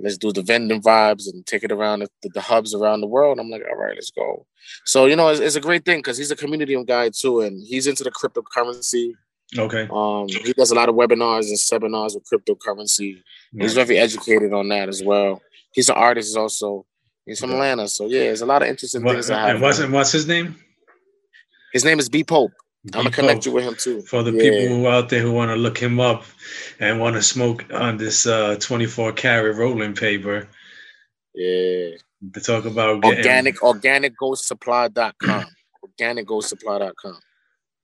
Let's 0.00 0.18
do 0.18 0.32
the 0.32 0.42
vending 0.42 0.82
vibes 0.82 1.32
and 1.32 1.44
take 1.46 1.64
it 1.64 1.72
around 1.72 2.00
the, 2.00 2.08
the 2.34 2.40
hubs 2.40 2.74
around 2.74 3.00
the 3.00 3.06
world. 3.06 3.40
I'm 3.40 3.50
like, 3.50 3.62
all 3.68 3.76
right, 3.76 3.94
let's 3.94 4.10
go. 4.10 4.46
So 4.84 5.06
you 5.06 5.16
know, 5.16 5.28
it's, 5.28 5.40
it's 5.40 5.56
a 5.56 5.60
great 5.60 5.84
thing 5.84 5.98
because 5.98 6.18
he's 6.18 6.30
a 6.30 6.36
community 6.36 6.76
guy 6.84 7.10
too, 7.10 7.40
and 7.40 7.62
he's 7.66 7.86
into 7.86 8.04
the 8.04 8.10
cryptocurrency. 8.10 9.12
Okay. 9.56 9.88
Um, 9.90 10.28
he 10.28 10.52
does 10.52 10.70
a 10.70 10.74
lot 10.74 10.90
of 10.90 10.94
webinars 10.94 11.48
and 11.48 11.58
seminars 11.58 12.14
with 12.14 12.28
cryptocurrency. 12.30 13.22
He's 13.58 13.72
very 13.72 13.96
educated 13.96 14.52
on 14.52 14.68
that 14.68 14.90
as 14.90 15.02
well. 15.02 15.40
He's 15.72 15.88
an 15.88 15.96
artist 15.96 16.36
also. 16.36 16.84
He's 17.28 17.40
from 17.40 17.50
Atlanta, 17.50 17.86
so 17.88 18.06
yeah, 18.06 18.20
there's 18.20 18.40
a 18.40 18.46
lot 18.46 18.62
of 18.62 18.68
interesting 18.68 19.04
what, 19.04 19.12
things. 19.12 19.28
And 19.28 19.60
what's 19.60 19.84
what's 19.86 20.12
his 20.12 20.26
name? 20.26 20.56
His 21.74 21.84
name 21.84 21.98
is 21.98 22.08
B 22.08 22.24
Pope. 22.24 22.52
I'm 22.86 23.02
gonna 23.02 23.10
connect 23.10 23.44
you 23.44 23.52
with 23.52 23.64
him 23.64 23.74
too. 23.74 24.00
For 24.00 24.22
the 24.22 24.32
yeah. 24.32 24.50
people 24.50 24.76
who 24.76 24.88
out 24.88 25.10
there 25.10 25.20
who 25.20 25.32
want 25.32 25.50
to 25.50 25.56
look 25.56 25.76
him 25.76 26.00
up 26.00 26.24
and 26.80 26.98
want 26.98 27.16
to 27.16 27.22
smoke 27.22 27.66
on 27.70 27.98
this 27.98 28.26
uh, 28.26 28.56
24 28.58 29.12
karat 29.12 29.56
rolling 29.56 29.92
paper. 29.92 30.48
Yeah. 31.34 31.96
To 32.32 32.40
talk 32.40 32.64
about 32.64 33.02
getting, 33.02 33.18
organic 33.18 33.56
organicgoldsupply.com. 33.58 35.44
organicgoldsupply.com. 36.00 37.18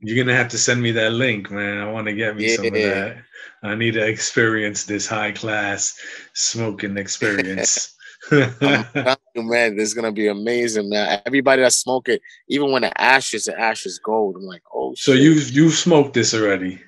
You're 0.01 0.25
gonna 0.25 0.37
have 0.37 0.49
to 0.49 0.59
send 0.59 0.81
me 0.81 0.91
that 0.93 1.13
link, 1.13 1.51
man. 1.51 1.79
I 1.79 1.93
want 1.93 2.07
to 2.07 2.15
get 2.15 2.35
me 2.35 2.49
yeah. 2.49 2.57
some 2.57 2.67
of 2.67 2.73
that. 2.73 3.17
I 3.63 3.75
need 3.75 3.93
to 3.93 4.07
experience 4.07 4.85
this 4.85 5.07
high 5.07 5.33
class 5.33 5.99
smoking 6.33 6.97
experience. 6.97 7.95
I'm 8.31 9.17
man, 9.43 9.77
this 9.77 9.89
is 9.89 9.95
gonna 9.95 10.13
be 10.13 10.29
amazing, 10.29 10.89
man. 10.89 11.21
Everybody 11.27 11.63
that 11.63 11.73
smoke 11.73 12.09
it, 12.09 12.23
even 12.49 12.71
when 12.71 12.83
the 12.83 13.01
ashes, 13.01 13.45
the 13.45 13.59
ashes 13.59 13.99
gold. 13.99 14.37
I'm 14.37 14.43
like, 14.43 14.63
oh. 14.73 14.95
So 14.95 15.13
you 15.13 15.33
you 15.33 15.71
smoked 15.71 16.15
this 16.15 16.35
already? 16.35 16.81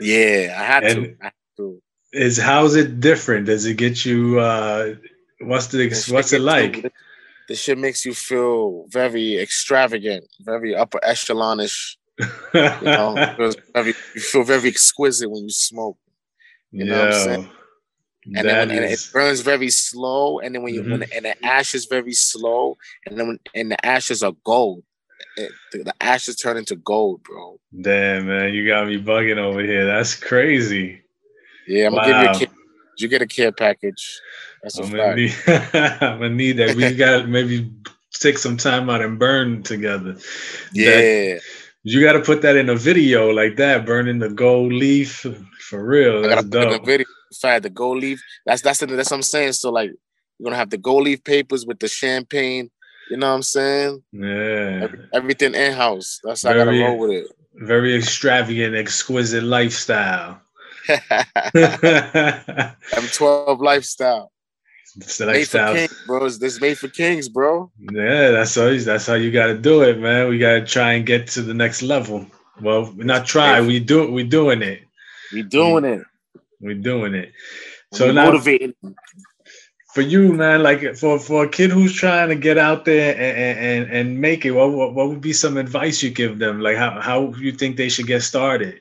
Yeah, 0.00 0.56
I 0.58 0.64
had 0.64 0.84
and 0.84 1.04
to. 1.04 1.16
I 1.20 1.24
had 1.24 1.32
to. 1.58 1.82
Is 2.12 2.38
how's 2.38 2.76
it 2.76 3.00
different? 3.00 3.46
Does 3.46 3.66
it 3.66 3.74
get 3.74 4.04
you? 4.04 4.40
uh 4.40 4.94
What's 5.40 5.66
the 5.66 5.88
what's 6.10 6.32
it 6.32 6.40
like? 6.40 6.90
this 7.48 7.60
shit 7.60 7.78
makes 7.78 8.04
you 8.04 8.14
feel 8.14 8.86
very 8.88 9.38
extravagant, 9.38 10.26
very 10.40 10.74
upper 10.74 10.98
echelonish. 11.06 11.96
you 12.18 12.80
know, 12.82 13.14
very, 13.74 13.94
you 14.14 14.20
feel 14.20 14.42
very 14.42 14.68
exquisite 14.68 15.30
when 15.30 15.44
you 15.44 15.50
smoke. 15.50 15.98
You 16.70 16.84
know 16.86 16.98
what 16.98 17.14
I'm 17.14 17.20
saying? 17.24 17.50
And 18.34 18.48
then 18.48 18.68
when, 18.68 18.82
is... 18.84 19.06
it 19.06 19.12
burns 19.12 19.40
very 19.40 19.70
slow, 19.70 20.40
and 20.40 20.54
then 20.54 20.62
when 20.62 20.74
you 20.74 20.82
mm-hmm. 20.82 20.90
when 20.92 21.00
the, 21.00 21.14
and 21.14 21.24
the 21.24 21.44
ash 21.44 21.74
is 21.74 21.86
very 21.86 22.12
slow, 22.12 22.76
and 23.06 23.18
then 23.18 23.28
when, 23.28 23.38
and 23.54 23.70
the 23.70 23.86
ashes 23.86 24.22
are 24.22 24.34
gold. 24.44 24.82
It, 25.36 25.52
the, 25.72 25.84
the, 25.84 25.94
ashes 26.00 26.36
turn 26.36 26.56
into 26.56 26.76
gold, 26.76 27.22
bro. 27.22 27.58
Damn, 27.78 28.26
man, 28.26 28.54
you 28.54 28.66
got 28.66 28.86
me 28.86 29.00
bugging 29.00 29.38
over 29.38 29.62
here. 29.62 29.86
That's 29.86 30.14
crazy. 30.14 31.02
Yeah, 31.66 31.86
I'm 31.86 31.94
gonna 31.94 32.06
give 32.06 32.22
you 32.22 32.28
a 32.28 32.34
kid. 32.38 32.50
You 32.98 33.08
get 33.08 33.22
a 33.22 33.26
care 33.26 33.52
package? 33.52 34.20
That's 34.62 34.78
I'm 34.78 34.90
gonna, 34.90 35.14
need, 35.14 35.34
I'm 35.46 36.18
gonna 36.18 36.30
need 36.30 36.52
that. 36.52 36.74
We 36.74 36.94
got 36.94 37.28
maybe 37.28 37.70
take 38.12 38.38
some 38.38 38.56
time 38.56 38.88
out 38.88 39.02
and 39.02 39.18
burn 39.18 39.62
together. 39.62 40.16
Yeah. 40.72 40.90
That, 40.90 41.40
you 41.88 42.02
got 42.02 42.14
to 42.14 42.20
put 42.20 42.42
that 42.42 42.56
in 42.56 42.68
a 42.68 42.74
video 42.74 43.30
like 43.30 43.54
that, 43.56 43.86
burning 43.86 44.18
the 44.18 44.28
gold 44.28 44.72
leaf 44.72 45.24
for 45.60 45.86
real. 45.86 46.22
That's 46.22 46.32
I 46.32 46.34
gotta 46.34 46.48
dope. 46.48 46.64
put 46.64 46.74
in 46.74 46.82
a 46.82 46.84
video 46.84 47.06
fact, 47.40 47.62
the 47.62 47.70
gold 47.70 47.98
leaf. 47.98 48.20
That's 48.44 48.60
that's 48.60 48.80
the, 48.80 48.86
that's 48.86 49.12
what 49.12 49.18
I'm 49.18 49.22
saying. 49.22 49.52
So 49.52 49.70
like, 49.70 49.90
you're 49.90 50.44
gonna 50.44 50.56
have 50.56 50.70
the 50.70 50.78
gold 50.78 51.04
leaf 51.04 51.22
papers 51.22 51.64
with 51.64 51.78
the 51.78 51.86
champagne. 51.86 52.72
You 53.08 53.18
know 53.18 53.28
what 53.28 53.36
I'm 53.36 53.42
saying? 53.42 54.02
Yeah. 54.10 54.80
Every, 54.82 54.98
everything 55.14 55.54
in 55.54 55.74
house. 55.74 56.18
That's 56.24 56.42
how 56.42 56.54
very, 56.54 56.62
I 56.62 56.64
gotta 56.64 56.80
roll 56.80 56.98
with 56.98 57.12
it. 57.12 57.28
Very 57.54 57.96
extravagant, 57.96 58.74
exquisite 58.74 59.44
lifestyle. 59.44 60.40
M12 60.88 63.60
lifestyle. 63.60 64.32
It's 64.96 65.18
the 65.18 65.26
lifestyle. 65.26 65.74
Made 65.74 65.90
for 65.90 65.94
kings, 65.94 66.06
bro. 66.06 66.28
This 66.28 66.60
made 66.60 66.78
for 66.78 66.88
kings, 66.88 67.28
bro. 67.28 67.70
Yeah, 67.78 68.30
that's 68.30 68.54
how 68.54 68.66
you, 68.66 68.80
that's 68.80 69.06
how 69.06 69.14
you 69.14 69.30
gotta 69.30 69.56
do 69.56 69.82
it, 69.82 69.98
man. 69.98 70.28
We 70.28 70.38
gotta 70.38 70.64
try 70.64 70.92
and 70.92 71.04
get 71.04 71.26
to 71.28 71.42
the 71.42 71.54
next 71.54 71.82
level. 71.82 72.26
Well, 72.60 72.92
not 72.96 73.26
try, 73.26 73.60
we 73.60 73.80
do 73.80 74.02
it, 74.04 74.12
we 74.12 74.24
doing 74.24 74.62
it. 74.62 74.82
We 75.32 75.42
doing 75.42 75.84
we, 75.84 75.90
it. 75.90 76.02
We're 76.60 76.74
doing 76.74 77.14
it. 77.14 77.32
So 77.92 78.10
now, 78.10 78.26
motivating. 78.26 78.74
For 79.92 80.00
you, 80.00 80.32
man, 80.32 80.62
like 80.62 80.96
for, 80.96 81.18
for 81.18 81.44
a 81.44 81.48
kid 81.48 81.70
who's 81.70 81.92
trying 81.92 82.28
to 82.30 82.34
get 82.34 82.58
out 82.58 82.84
there 82.84 83.14
and, 83.14 83.58
and, 83.58 83.92
and 83.92 84.20
make 84.20 84.44
it, 84.44 84.52
what, 84.52 84.72
what, 84.72 84.94
what 84.94 85.08
would 85.08 85.20
be 85.20 85.32
some 85.32 85.56
advice 85.56 86.02
you 86.02 86.10
give 86.10 86.38
them? 86.38 86.60
Like 86.60 86.76
how, 86.76 87.00
how 87.00 87.32
you 87.34 87.52
think 87.52 87.76
they 87.76 87.88
should 87.88 88.06
get 88.06 88.22
started? 88.22 88.80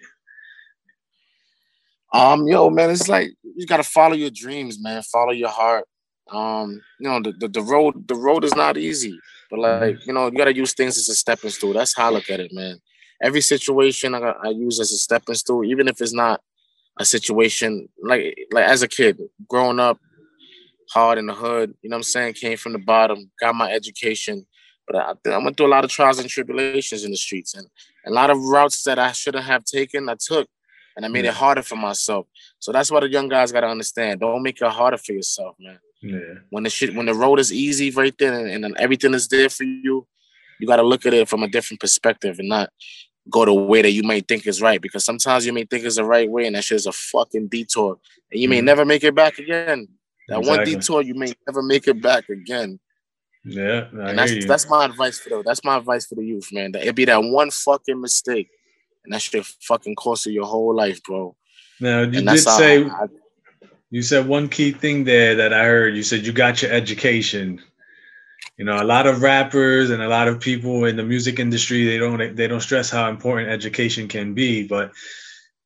Um, 2.14 2.48
yo, 2.48 2.70
man, 2.70 2.92
it's 2.92 3.10
like 3.10 3.32
you 3.44 3.66
gotta 3.66 3.84
follow 3.84 4.16
your 4.16 4.30
dreams, 4.30 4.82
man. 4.82 5.02
Follow 5.04 5.32
your 5.32 5.50
heart. 5.50 5.86
Um, 6.32 6.82
you 7.00 7.10
know, 7.10 7.22
the, 7.22 7.34
the, 7.34 7.48
the 7.48 7.62
road 7.62 8.08
the 8.08 8.16
road 8.16 8.44
is 8.44 8.56
not 8.56 8.78
easy, 8.78 9.20
but 9.50 9.60
mm-hmm. 9.60 9.84
like 9.84 10.06
you 10.08 10.14
know, 10.14 10.28
you 10.28 10.38
gotta 10.38 10.56
use 10.56 10.74
things 10.74 10.98
as 10.98 11.10
a 11.10 11.16
stepping 11.16 11.52
stool. 11.52 11.74
That's 11.74 11.96
how 11.96 12.08
I 12.08 12.12
look 12.12 12.30
at 12.30 12.40
it, 12.40 12.52
man. 12.54 12.80
Every 13.22 13.42
situation 13.42 14.16
I, 14.16 14.20
I 14.20 14.50
use 14.50 14.80
as 14.80 14.92
a 14.92 14.98
stepping 14.98 15.36
stool, 15.36 15.64
even 15.64 15.88
if 15.88 16.02
it's 16.02 16.14
not 16.14 16.42
a 17.00 17.06
situation 17.06 17.90
like 18.02 18.38
like 18.52 18.66
as 18.66 18.82
a 18.82 18.88
kid 18.88 19.20
growing 19.48 19.80
up 19.80 20.00
hard 20.92 21.18
in 21.18 21.26
the 21.26 21.34
hood 21.34 21.74
you 21.82 21.90
know 21.90 21.96
what 21.96 22.00
i'm 22.00 22.04
saying 22.04 22.34
came 22.34 22.58
from 22.58 22.74
the 22.74 22.80
bottom 22.80 23.30
got 23.40 23.56
my 23.56 23.72
education 23.72 24.46
but 24.88 24.96
I, 24.96 25.32
I 25.32 25.38
went 25.40 25.58
through 25.58 25.66
a 25.66 25.76
lot 25.76 25.84
of 25.84 25.90
trials 25.90 26.20
and 26.20 26.30
tribulations 26.30 27.04
in 27.04 27.12
the 27.12 27.18
streets 27.18 27.56
and 27.56 27.68
a 28.06 28.12
lot 28.12 28.30
of 28.30 28.40
routes 28.40 28.84
that 28.84 29.00
i 29.00 29.12
shouldn't 29.12 29.46
have 29.46 29.66
taken 29.66 30.08
i 30.10 30.16
took 30.20 30.48
and 30.96 31.06
i 31.06 31.10
made 31.10 31.26
it 31.26 31.34
harder 31.34 31.64
for 31.64 31.76
myself 31.76 32.28
so 32.60 32.72
that's 32.72 32.92
what 32.92 33.02
the 33.02 33.10
young 33.10 33.28
guys 33.28 33.52
got 33.52 33.62
to 33.62 33.68
understand 33.68 34.20
don't 34.20 34.44
make 34.44 34.62
it 34.62 34.72
harder 34.72 34.98
for 34.98 35.12
yourself 35.12 35.56
man 35.60 35.80
yeah. 36.06 36.40
when 36.50 36.64
the 36.64 36.70
shit 36.70 36.96
when 36.96 37.06
the 37.06 37.14
road 37.14 37.40
is 37.40 37.52
easy 37.52 37.90
right 37.92 38.16
there 38.18 38.46
and, 38.48 38.66
and 38.66 38.78
everything 38.78 39.14
is 39.14 39.28
there 39.28 39.50
for 39.50 39.64
you 39.64 40.08
you 40.60 40.68
got 40.68 40.78
to 40.78 40.84
look 40.84 41.06
at 41.06 41.14
it 41.14 41.28
from 41.28 41.44
a 41.44 41.48
different 41.48 41.80
perspective 41.80 42.40
and 42.40 42.50
not 42.50 42.70
go 43.30 43.46
the 43.46 43.54
way 43.54 43.82
that 43.82 43.92
you 43.92 44.04
might 44.04 44.28
think 44.28 44.46
is 44.46 44.62
right 44.62 44.82
because 44.82 45.04
sometimes 45.04 45.46
you 45.46 45.54
may 45.54 45.66
think 45.66 45.84
is 45.84 45.96
the 45.96 46.06
right 46.06 46.30
way 46.30 46.46
and 46.46 46.56
that 46.56 46.64
shit 46.64 46.76
is 46.76 46.86
a 46.86 46.92
fucking 46.92 47.48
detour 47.48 47.98
and 48.32 48.42
you 48.42 48.50
may 48.50 48.60
mm 48.60 48.66
never 48.66 48.86
make 48.86 49.04
it 49.04 49.14
back 49.14 49.38
again. 49.38 49.88
That 50.28 50.40
exactly. 50.40 50.58
one 50.58 50.66
detour 50.66 51.02
you 51.04 51.14
may 51.14 51.34
never 51.48 51.62
make 51.62 51.88
it 51.88 52.02
back 52.02 52.30
again. 52.30 52.80
Yeah, 53.44 53.90
I 53.94 54.10
and 54.10 54.18
that's 54.18 54.46
that's 54.48 54.68
my 54.68 54.86
advice 54.86 55.20
for 55.20 55.30
the 55.30 55.44
that's 55.46 55.64
my 55.64 55.78
advice 55.78 56.08
for 56.08 56.16
the 56.16 56.24
youth, 56.24 56.50
man. 56.52 56.72
That 56.72 56.84
it 56.84 56.96
be 56.96 57.06
that 57.06 57.22
one 57.22 57.52
fucking 57.52 58.02
mistake, 58.02 58.50
and 59.04 59.14
that 59.14 59.22
shit 59.22 59.46
fucking 59.46 59.94
cost 59.96 60.26
you 60.26 60.32
your 60.32 60.48
whole 60.48 60.76
life, 60.76 61.04
bro. 61.04 61.36
Now 61.80 62.00
you 62.00 62.18
and 62.18 62.28
did 62.28 62.40
say 62.40 62.86
I, 62.86 63.06
you 63.96 64.02
said 64.02 64.28
one 64.28 64.50
key 64.50 64.72
thing 64.72 65.04
there 65.04 65.36
that 65.36 65.54
I 65.54 65.64
heard. 65.64 65.96
You 65.96 66.04
said 66.04 66.26
you 66.26 66.34
got 66.34 66.62
your 66.62 66.72
education 66.72 67.62
you 68.58 68.64
know, 68.64 68.82
a 68.82 68.84
lot 68.84 69.06
of 69.06 69.22
rappers 69.22 69.90
and 69.90 70.02
a 70.02 70.08
lot 70.08 70.28
of 70.28 70.40
people 70.40 70.86
in 70.86 70.96
the 70.96 71.04
music 71.04 71.40
industry 71.40 71.86
they 71.86 71.98
don't 71.98 72.36
they 72.36 72.48
don't 72.48 72.62
stress 72.62 72.90
how 72.90 73.10
important 73.10 73.50
education 73.50 74.08
can 74.08 74.34
be, 74.34 74.66
but 74.68 74.92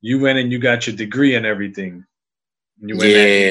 you 0.01 0.19
went 0.19 0.39
and 0.39 0.51
you 0.51 0.59
got 0.59 0.87
your 0.87 0.95
degree 0.95 1.35
and 1.35 1.45
everything. 1.45 2.05
You 2.79 2.97
went 2.97 3.11
yeah. 3.11 3.49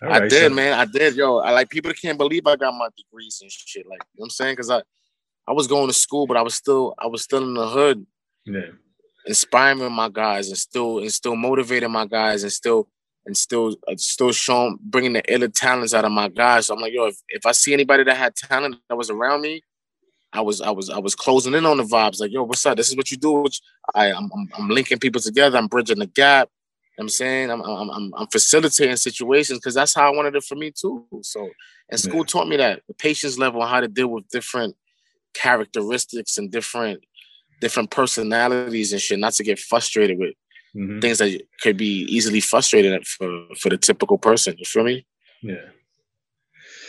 And 0.00 0.12
I 0.12 0.20
did, 0.26 0.50
so. 0.50 0.54
man. 0.54 0.72
I 0.72 0.84
did, 0.84 1.14
yo. 1.14 1.38
I 1.38 1.52
like 1.52 1.70
people 1.70 1.92
can't 1.92 2.18
believe 2.18 2.46
I 2.46 2.56
got 2.56 2.74
my 2.74 2.88
degrees 2.96 3.38
and 3.40 3.50
shit. 3.50 3.86
Like, 3.86 4.00
you 4.14 4.18
know 4.18 4.22
what 4.22 4.26
I'm 4.26 4.30
saying? 4.30 4.52
Because 4.54 4.70
I 4.70 4.82
I 5.46 5.52
was 5.52 5.68
going 5.68 5.86
to 5.86 5.92
school, 5.92 6.26
but 6.26 6.36
I 6.36 6.42
was 6.42 6.54
still 6.54 6.94
I 6.98 7.06
was 7.06 7.22
still 7.22 7.44
in 7.44 7.54
the 7.54 7.68
hood. 7.68 8.04
Yeah. 8.44 8.70
Inspiring 9.24 9.92
my 9.92 10.08
guys 10.08 10.48
and 10.48 10.58
still 10.58 10.98
and 10.98 11.12
still 11.12 11.36
motivating 11.36 11.92
my 11.92 12.06
guys 12.06 12.42
and 12.42 12.50
still 12.50 12.88
and 13.26 13.36
still 13.36 13.76
uh, 13.88 13.94
still 13.96 14.32
showing 14.32 14.78
bringing 14.82 15.12
the 15.12 15.32
iller 15.32 15.48
talents 15.48 15.94
out 15.94 16.04
of 16.04 16.12
my 16.12 16.28
guys. 16.28 16.66
So 16.66 16.74
I'm 16.74 16.80
like, 16.80 16.92
yo, 16.92 17.06
if, 17.06 17.16
if 17.28 17.46
I 17.46 17.52
see 17.52 17.72
anybody 17.72 18.04
that 18.04 18.16
had 18.16 18.34
talent 18.34 18.76
that 18.88 18.96
was 18.96 19.10
around 19.10 19.42
me, 19.42 19.62
I 20.32 20.40
was 20.40 20.60
I 20.60 20.70
was 20.70 20.90
I 20.90 20.98
was 20.98 21.14
closing 21.14 21.54
in 21.54 21.66
on 21.66 21.76
the 21.76 21.84
vibes. 21.84 22.20
Like, 22.20 22.32
yo, 22.32 22.42
what's 22.42 22.64
up? 22.66 22.76
This 22.76 22.88
is 22.88 22.96
what 22.96 23.10
you 23.10 23.16
do. 23.16 23.46
I 23.94 24.12
I'm 24.12 24.30
I'm, 24.34 24.48
I'm 24.58 24.68
linking 24.68 24.98
people 24.98 25.20
together. 25.20 25.58
I'm 25.58 25.68
bridging 25.68 25.98
the 25.98 26.06
gap. 26.06 26.48
I'm 26.98 27.08
saying 27.08 27.50
I'm 27.50 27.62
I'm 27.62 27.90
I'm, 27.90 28.14
I'm 28.16 28.26
facilitating 28.28 28.96
situations 28.96 29.58
because 29.58 29.74
that's 29.74 29.94
how 29.94 30.12
I 30.12 30.16
wanted 30.16 30.36
it 30.36 30.44
for 30.44 30.56
me 30.56 30.72
too. 30.72 31.06
So, 31.22 31.48
and 31.90 32.00
school 32.00 32.20
yeah. 32.20 32.24
taught 32.26 32.48
me 32.48 32.56
that 32.56 32.82
the 32.88 32.94
patience 32.94 33.38
level, 33.38 33.64
how 33.64 33.80
to 33.80 33.88
deal 33.88 34.08
with 34.08 34.28
different 34.28 34.76
characteristics 35.34 36.38
and 36.38 36.50
different 36.50 37.04
different 37.60 37.90
personalities 37.90 38.92
and 38.92 39.00
shit, 39.00 39.18
not 39.18 39.32
to 39.34 39.44
get 39.44 39.58
frustrated 39.58 40.18
with 40.18 40.34
mm-hmm. 40.76 41.00
things 41.00 41.18
that 41.18 41.40
could 41.60 41.76
be 41.76 42.04
easily 42.04 42.40
frustrated 42.40 43.06
for 43.06 43.46
for 43.58 43.68
the 43.68 43.78
typical 43.78 44.18
person. 44.18 44.54
You 44.58 44.64
feel 44.64 44.84
me? 44.84 45.06
Yeah. 45.42 45.56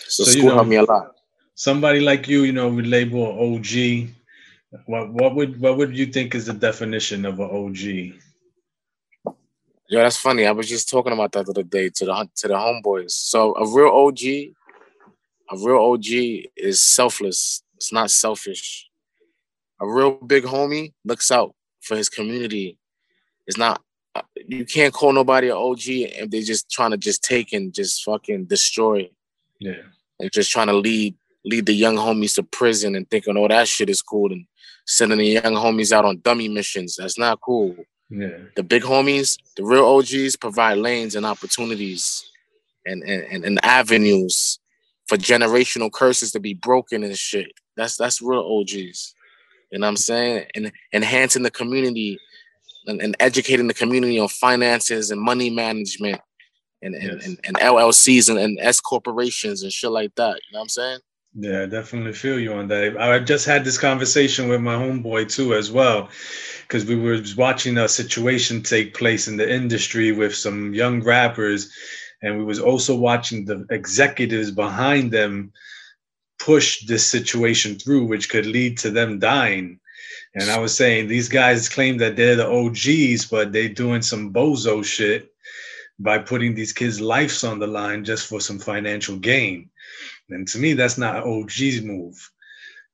So, 0.07 0.23
so 0.23 0.31
school 0.31 0.41
you 0.41 0.49
know, 0.49 0.55
helped 0.55 0.69
me 0.69 0.75
a 0.77 0.83
lot. 0.83 1.15
Somebody 1.55 1.99
like 1.99 2.27
you, 2.27 2.43
you 2.43 2.51
know, 2.51 2.69
we 2.69 2.83
label 2.83 3.25
OG. 3.39 4.09
What 4.85 5.13
what 5.13 5.35
would 5.35 5.59
what 5.59 5.77
would 5.77 5.95
you 5.95 6.07
think 6.07 6.35
is 6.35 6.45
the 6.47 6.53
definition 6.53 7.25
of 7.25 7.39
an 7.39 7.49
OG? 7.49 8.13
Yo, 9.89 10.01
that's 10.01 10.17
funny. 10.17 10.45
I 10.45 10.51
was 10.51 10.67
just 10.67 10.89
talking 10.89 11.13
about 11.13 11.33
that 11.33 11.45
the 11.45 11.51
other 11.51 11.63
day 11.63 11.89
to 11.89 12.05
the 12.05 12.29
to 12.37 12.47
the 12.47 12.55
homeboys. 12.55 13.11
So 13.11 13.55
a 13.55 13.67
real 13.67 13.93
OG, 13.93 14.23
a 15.51 15.57
real 15.63 15.83
OG 15.91 16.05
is 16.55 16.81
selfless. 16.81 17.63
It's 17.75 17.93
not 17.93 18.09
selfish. 18.09 18.89
A 19.79 19.87
real 19.87 20.11
big 20.11 20.45
homie 20.45 20.93
looks 21.03 21.29
out 21.31 21.53
for 21.81 21.97
his 21.97 22.09
community. 22.09 22.77
It's 23.47 23.57
not. 23.57 23.81
Uh, 24.15 24.21
you 24.47 24.65
can't 24.65 24.93
call 24.93 25.11
nobody 25.11 25.49
an 25.49 25.57
OG 25.57 25.81
if 25.85 26.29
they're 26.29 26.41
just 26.41 26.69
trying 26.69 26.91
to 26.91 26.97
just 26.97 27.23
take 27.23 27.51
and 27.51 27.73
just 27.73 28.03
fucking 28.03 28.45
destroy. 28.45 29.09
Yeah. 29.59 29.81
And 30.19 30.31
just 30.31 30.51
trying 30.51 30.67
to 30.67 30.73
lead 30.73 31.15
lead 31.45 31.65
the 31.65 31.73
young 31.73 31.97
homies 31.97 32.35
to 32.35 32.43
prison 32.43 32.95
and 32.95 33.09
thinking, 33.09 33.35
oh, 33.37 33.47
that 33.47 33.67
shit 33.67 33.89
is 33.89 34.01
cool, 34.01 34.31
and 34.31 34.45
sending 34.85 35.17
the 35.17 35.25
young 35.25 35.53
homies 35.53 35.91
out 35.91 36.05
on 36.05 36.19
dummy 36.19 36.47
missions. 36.47 36.95
That's 36.95 37.17
not 37.17 37.41
cool. 37.41 37.75
Yeah. 38.09 38.37
The 38.55 38.63
big 38.63 38.83
homies, 38.83 39.37
the 39.57 39.63
real 39.63 39.85
OGs, 39.85 40.35
provide 40.35 40.77
lanes 40.77 41.15
and 41.15 41.25
opportunities 41.25 42.23
and, 42.85 43.01
and, 43.03 43.43
and 43.43 43.65
avenues 43.65 44.59
for 45.07 45.17
generational 45.17 45.91
curses 45.91 46.31
to 46.31 46.39
be 46.39 46.53
broken 46.53 47.03
and 47.03 47.17
shit. 47.17 47.51
That's 47.75 47.97
that's 47.97 48.21
real 48.21 48.59
OGs. 48.59 49.15
You 49.71 49.79
know 49.79 49.87
what 49.87 49.89
I'm 49.89 49.97
saying? 49.97 50.45
And 50.53 50.71
enhancing 50.93 51.43
the 51.43 51.51
community 51.51 52.19
and, 52.87 53.01
and 53.01 53.15
educating 53.19 53.67
the 53.67 53.73
community 53.73 54.19
on 54.19 54.27
finances 54.27 55.11
and 55.11 55.21
money 55.21 55.49
management 55.49 56.21
and, 56.81 56.95
and, 56.95 57.13
yes. 57.13 57.25
and, 57.25 57.39
and, 57.45 57.55
LLCs 57.57 58.29
and, 58.29 58.39
and 58.39 58.59
S 58.61 58.79
corporations 58.79 59.63
and 59.63 59.71
shit 59.71 59.91
like 59.91 60.13
that. 60.15 60.35
You 60.35 60.53
know 60.53 60.59
what 60.59 60.63
I'm 60.63 60.69
saying? 60.69 60.99
Yeah, 61.35 61.63
I 61.63 61.65
definitely 61.65 62.13
feel 62.13 62.39
you 62.39 62.53
on 62.53 62.67
that. 62.67 62.95
I 62.99 63.17
just 63.19 63.45
had 63.47 63.65
this 63.65 63.77
conversation 63.77 64.49
with 64.49 64.61
my 64.61 64.75
homeboy 64.75 65.31
too, 65.33 65.55
as 65.55 65.71
well, 65.71 66.09
because 66.61 66.85
we 66.85 66.95
were 66.95 67.19
watching 67.35 67.77
a 67.77 67.87
situation 67.87 68.61
take 68.61 68.93
place 68.93 69.27
in 69.27 69.37
the 69.37 69.51
industry 69.51 70.11
with 70.11 70.35
some 70.35 70.75
young 70.75 71.01
rappers, 71.01 71.71
and 72.21 72.37
we 72.37 72.43
was 72.43 72.59
also 72.59 72.95
watching 72.95 73.45
the 73.45 73.65
executives 73.71 74.51
behind 74.51 75.11
them 75.11 75.51
push 76.37 76.85
this 76.85 77.05
situation 77.05 77.79
through, 77.79 78.05
which 78.05 78.29
could 78.29 78.45
lead 78.45 78.77
to 78.79 78.91
them 78.91 79.17
dying. 79.17 79.79
And 80.35 80.49
I 80.49 80.57
was 80.57 80.75
saying 80.75 81.07
these 81.07 81.29
guys 81.29 81.69
claim 81.69 81.97
that 81.97 82.15
they're 82.15 82.35
the 82.35 82.49
OGs, 82.49 83.25
but 83.25 83.51
they're 83.51 83.69
doing 83.69 84.01
some 84.01 84.33
bozo 84.33 84.83
shit 84.83 85.31
by 85.99 86.17
putting 86.17 86.55
these 86.55 86.73
kids' 86.73 86.99
lives 86.99 87.43
on 87.43 87.59
the 87.59 87.67
line 87.67 88.03
just 88.03 88.27
for 88.27 88.41
some 88.41 88.59
financial 88.59 89.17
gain. 89.17 89.69
And 90.29 90.47
to 90.47 90.57
me, 90.57 90.73
that's 90.73 90.97
not 90.97 91.23
OG's 91.23 91.81
move. 91.81 92.31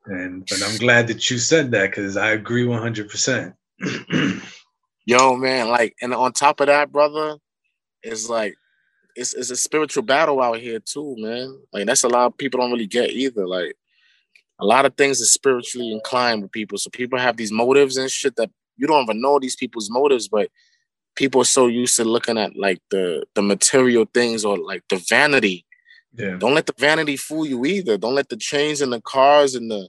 And 0.06 0.46
but 0.50 0.62
I'm 0.64 0.78
glad 0.78 1.08
that 1.08 1.30
you 1.30 1.38
said 1.38 1.72
that 1.72 1.92
because 1.92 2.18
I 2.18 2.32
agree 2.32 2.66
100. 2.66 3.10
percent 3.10 3.56
Yo, 5.06 5.36
man, 5.36 5.70
like, 5.70 5.96
and 6.02 6.14
on 6.14 6.34
top 6.34 6.60
of 6.60 6.68
that, 6.68 6.92
brother, 6.92 7.38
it's 8.04 8.30
like 8.30 8.56
it's 9.16 9.34
it's 9.34 9.50
a 9.50 9.56
spiritual 9.56 10.04
battle 10.04 10.42
out 10.42 10.58
here 10.58 10.80
too, 10.80 11.16
man. 11.18 11.60
Like 11.74 11.86
that's 11.86 12.04
a 12.04 12.10
lot 12.10 12.28
of 12.28 12.38
people 12.38 12.60
don't 12.60 12.72
really 12.72 12.88
get 12.88 13.12
either. 13.12 13.48
Like 13.48 13.76
a 14.60 14.66
lot 14.66 14.86
of 14.86 14.96
things 14.96 15.22
are 15.22 15.26
spiritually 15.26 15.92
inclined 15.92 16.42
with 16.42 16.52
people. 16.52 16.78
So 16.78 16.90
people 16.90 17.20
have 17.20 17.38
these 17.38 17.52
motives 17.52 17.98
and 17.98 18.10
shit 18.10 18.36
that 18.36 18.50
you 18.78 18.88
don't 18.88 19.04
even 19.04 19.22
know 19.22 19.40
these 19.40 19.56
people's 19.56 19.90
motives, 19.90 20.28
but 20.28 20.50
people 21.16 21.42
are 21.42 21.46
so 21.46 21.68
used 21.68 21.96
to 21.98 22.04
looking 22.04 22.38
at 22.38 22.56
like 22.56 22.82
the 22.92 23.26
the 23.36 23.42
material 23.42 24.06
things 24.14 24.46
or 24.46 24.58
like 24.58 24.84
the 24.90 25.04
vanity 25.10 25.66
yeah. 26.14 26.38
Don't 26.38 26.56
let 26.56 26.66
the 26.66 26.74
vanity 26.78 27.18
fool 27.18 27.46
you 27.46 27.66
either. 27.66 27.98
Don't 27.98 28.16
let 28.16 28.30
the 28.30 28.38
chains 28.38 28.82
and 28.82 28.92
the 28.92 29.02
cars 29.02 29.56
and 29.56 29.70
the 29.70 29.88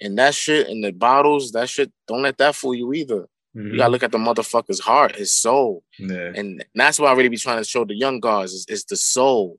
and 0.00 0.18
that 0.18 0.34
shit 0.34 0.68
and 0.68 0.84
the 0.84 0.92
bottles, 0.92 1.52
that 1.52 1.68
shit, 1.68 1.90
don't 2.08 2.22
let 2.22 2.36
that 2.38 2.54
fool 2.54 2.74
you 2.74 2.92
either. 2.92 3.28
Mm-hmm. 3.56 3.72
You 3.72 3.78
gotta 3.78 3.92
look 3.92 4.02
at 4.02 4.12
the 4.12 4.18
motherfucker's 4.18 4.80
heart, 4.80 5.16
his 5.16 5.32
soul. 5.32 5.84
Yeah. 5.98 6.32
And 6.34 6.64
that's 6.74 6.98
why 6.98 7.10
I 7.10 7.14
really 7.14 7.28
be 7.28 7.36
trying 7.36 7.58
to 7.58 7.68
show 7.68 7.84
the 7.84 7.94
young 7.94 8.20
guys 8.20 8.52
is, 8.52 8.66
is 8.68 8.84
the 8.84 8.96
soul. 8.96 9.58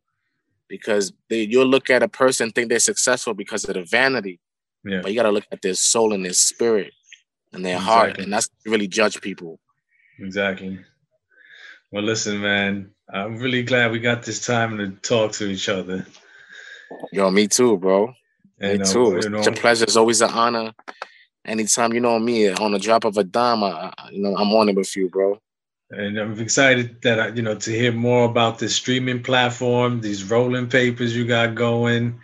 Because 0.67 1.13
they 1.29 1.41
you'll 1.41 1.67
look 1.67 1.89
at 1.89 2.03
a 2.03 2.07
person 2.07 2.51
think 2.51 2.69
they're 2.69 2.79
successful 2.79 3.33
because 3.33 3.65
of 3.65 3.75
the 3.75 3.83
vanity. 3.83 4.39
Yeah. 4.85 5.01
But 5.01 5.11
you 5.11 5.17
gotta 5.17 5.31
look 5.31 5.45
at 5.51 5.61
their 5.61 5.73
soul 5.73 6.13
and 6.13 6.23
their 6.23 6.33
spirit 6.33 6.93
and 7.51 7.65
their 7.65 7.75
exactly. 7.75 7.93
heart. 7.93 8.19
And 8.19 8.31
that's 8.31 8.49
really 8.65 8.87
judge 8.87 9.19
people. 9.21 9.59
Exactly. 10.19 10.79
Well, 11.91 12.03
listen, 12.03 12.41
man, 12.41 12.91
I'm 13.11 13.37
really 13.37 13.63
glad 13.63 13.91
we 13.91 13.99
got 13.99 14.23
this 14.23 14.45
time 14.45 14.77
to 14.77 14.89
talk 15.07 15.31
to 15.33 15.45
each 15.45 15.69
other. 15.69 16.05
Yo, 17.11 17.31
me 17.31 17.47
too, 17.47 17.77
bro. 17.77 18.13
And, 18.59 18.79
me 18.79 18.83
uh, 18.83 18.91
too. 18.91 19.17
It's 19.17 19.27
know, 19.27 19.39
a 19.39 19.51
pleasure. 19.51 19.83
It's 19.83 19.95
always 19.95 20.21
an 20.21 20.29
honor. 20.31 20.73
Anytime 21.45 21.93
you 21.93 21.99
know 21.99 22.17
me, 22.19 22.49
on 22.49 22.71
the 22.71 22.79
drop 22.79 23.05
of 23.05 23.17
a 23.17 23.23
dime, 23.23 23.63
I, 23.63 23.93
you 24.11 24.21
know 24.21 24.35
I'm 24.35 24.51
on 24.53 24.69
it 24.69 24.75
with 24.75 24.95
you, 24.95 25.09
bro. 25.09 25.39
And 25.91 26.17
I'm 26.17 26.39
excited 26.39 27.01
that 27.03 27.19
I, 27.19 27.27
you 27.29 27.43
know 27.43 27.55
to 27.55 27.71
hear 27.71 27.91
more 27.91 28.25
about 28.25 28.57
this 28.57 28.75
streaming 28.75 29.21
platform, 29.21 30.01
these 30.01 30.23
rolling 30.23 30.67
papers 30.67 31.15
you 31.15 31.25
got 31.25 31.53
going, 31.53 32.19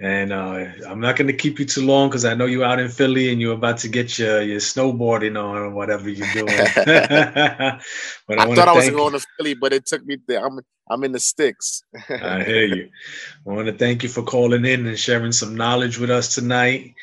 and 0.00 0.32
uh, 0.32 0.64
I'm 0.88 0.98
not 0.98 1.16
going 1.16 1.26
to 1.26 1.34
keep 1.34 1.58
you 1.58 1.66
too 1.66 1.84
long 1.84 2.08
because 2.08 2.24
I 2.24 2.32
know 2.32 2.46
you're 2.46 2.64
out 2.64 2.80
in 2.80 2.88
Philly 2.88 3.30
and 3.30 3.38
you're 3.38 3.52
about 3.52 3.76
to 3.78 3.88
get 3.88 4.18
your, 4.18 4.40
your 4.40 4.58
snowboarding 4.58 5.38
on 5.38 5.58
or 5.58 5.70
whatever 5.70 6.08
you're 6.08 6.26
doing. 6.32 6.46
but 6.74 6.88
I, 6.88 7.80
I 8.28 8.54
thought 8.54 8.68
I 8.68 8.72
was 8.72 8.88
going 8.88 9.12
to 9.12 9.26
Philly, 9.36 9.52
but 9.52 9.74
it 9.74 9.84
took 9.84 10.04
me 10.06 10.16
there. 10.26 10.44
I'm 10.44 10.60
I'm 10.90 11.04
in 11.04 11.12
the 11.12 11.20
sticks. 11.20 11.82
I 12.08 12.42
hear 12.42 12.64
you. 12.64 12.88
I 13.46 13.50
want 13.50 13.66
to 13.66 13.74
thank 13.74 14.02
you 14.02 14.08
for 14.08 14.22
calling 14.22 14.64
in 14.64 14.86
and 14.86 14.98
sharing 14.98 15.32
some 15.32 15.54
knowledge 15.54 15.98
with 15.98 16.10
us 16.10 16.34
tonight. 16.34 16.94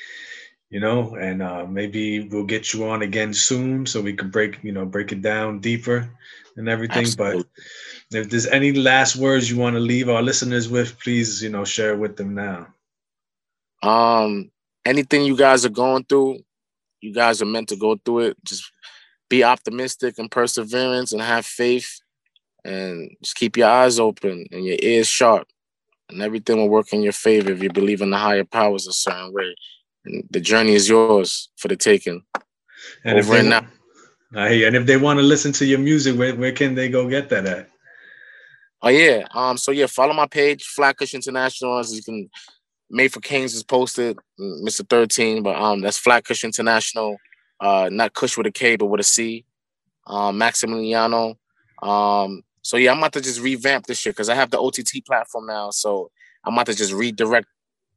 You 0.71 0.79
know, 0.79 1.15
and 1.15 1.41
uh, 1.41 1.65
maybe 1.65 2.27
we'll 2.27 2.43
get 2.43 2.73
you 2.73 2.89
on 2.89 3.03
again 3.03 3.33
soon 3.33 3.85
so 3.85 4.01
we 4.01 4.13
can 4.13 4.31
break 4.31 4.61
you 4.63 4.71
know 4.71 4.85
break 4.85 5.11
it 5.11 5.21
down 5.21 5.59
deeper 5.59 6.09
and 6.57 6.67
everything. 6.67 7.03
Absolutely. 7.03 7.45
But 8.09 8.17
if 8.17 8.29
there's 8.31 8.47
any 8.47 8.73
last 8.73 9.15
words 9.17 9.51
you 9.51 9.57
want 9.57 9.75
to 9.75 9.79
leave 9.79 10.09
our 10.09 10.23
listeners 10.23 10.67
with, 10.67 10.99
please 10.99 11.43
you 11.43 11.49
know 11.49 11.63
share 11.63 11.95
with 11.95 12.17
them 12.17 12.33
now. 12.33 12.67
Um, 13.83 14.51
anything 14.85 15.23
you 15.23 15.37
guys 15.37 15.65
are 15.65 15.69
going 15.69 16.03
through, 16.05 16.39
you 17.01 17.13
guys 17.13 17.41
are 17.41 17.45
meant 17.45 17.69
to 17.69 17.75
go 17.75 17.99
through 18.03 18.19
it. 18.19 18.37
Just 18.43 18.71
be 19.29 19.43
optimistic 19.43 20.17
and 20.17 20.31
perseverance 20.31 21.11
and 21.11 21.21
have 21.21 21.45
faith 21.45 21.99
and 22.63 23.11
just 23.21 23.35
keep 23.35 23.57
your 23.57 23.67
eyes 23.67 23.99
open 23.99 24.45
and 24.51 24.65
your 24.65 24.77
ears 24.81 25.07
sharp 25.07 25.47
and 26.09 26.21
everything 26.21 26.57
will 26.57 26.69
work 26.69 26.93
in 26.93 27.01
your 27.01 27.13
favor 27.13 27.51
if 27.51 27.61
you 27.61 27.69
believe 27.69 28.01
in 28.01 28.09
the 28.09 28.17
higher 28.17 28.43
powers 28.43 28.87
a 28.87 28.93
certain 28.93 29.33
way. 29.33 29.55
And 30.05 30.23
the 30.29 30.39
journey 30.39 30.73
is 30.73 30.87
yours 30.87 31.49
for 31.57 31.67
the 31.67 31.75
taking. 31.75 32.23
And 33.03 33.17
Over 33.17 33.35
if 33.35 33.43
they, 33.43 33.49
now. 33.49 33.67
and 34.33 34.75
if 34.75 34.85
they 34.85 34.97
want 34.97 35.19
to 35.19 35.23
listen 35.23 35.51
to 35.53 35.65
your 35.65 35.79
music, 35.79 36.17
where, 36.17 36.35
where 36.35 36.51
can 36.51 36.75
they 36.75 36.89
go 36.89 37.09
get 37.09 37.29
that 37.29 37.45
at? 37.45 37.69
Oh 38.81 38.89
yeah. 38.89 39.25
Um, 39.33 39.57
so 39.57 39.71
yeah, 39.71 39.87
follow 39.87 40.13
my 40.13 40.27
page, 40.27 40.63
Flatcush 40.63 41.13
International, 41.13 41.79
as 41.79 41.93
you 41.93 42.03
can 42.03 42.29
Made 42.89 43.11
for 43.11 43.19
Kings 43.19 43.53
is 43.53 43.63
posted, 43.63 44.17
Mr. 44.39 44.87
13, 44.89 45.43
but 45.43 45.55
um 45.55 45.81
that's 45.81 45.97
Flatcush 45.97 46.43
International. 46.43 47.17
Uh 47.59 47.89
not 47.91 48.13
Kush 48.13 48.37
with 48.37 48.47
a 48.47 48.51
K, 48.51 48.75
but 48.77 48.85
with 48.85 49.01
a 49.01 49.03
C. 49.03 49.45
Um 50.07 50.39
Maxamilliano. 50.39 51.35
Um 51.83 52.43
so 52.61 52.77
yeah, 52.77 52.91
I'm 52.91 52.99
about 52.99 53.13
to 53.13 53.21
just 53.21 53.41
revamp 53.41 53.87
this 53.87 53.99
shit 53.99 54.13
because 54.13 54.29
I 54.29 54.35
have 54.35 54.51
the 54.51 54.59
OTT 54.59 55.05
platform 55.05 55.47
now. 55.47 55.71
So 55.71 56.11
I'm 56.45 56.53
about 56.53 56.67
to 56.67 56.75
just 56.75 56.93
redirect 56.93 57.47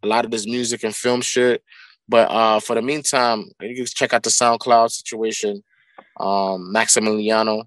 a 0.02 0.06
lot 0.06 0.24
of 0.24 0.30
this 0.30 0.46
music 0.46 0.82
and 0.84 0.94
film 0.94 1.20
shit. 1.20 1.62
But 2.08 2.30
uh 2.30 2.58
for 2.60 2.74
the 2.74 2.82
meantime, 2.82 3.50
you 3.60 3.76
can 3.76 3.86
check 3.86 4.12
out 4.12 4.24
the 4.24 4.30
SoundCloud 4.30 4.90
situation. 4.90 5.62
Um 6.18 6.72
Maxamilliano, 6.74 7.64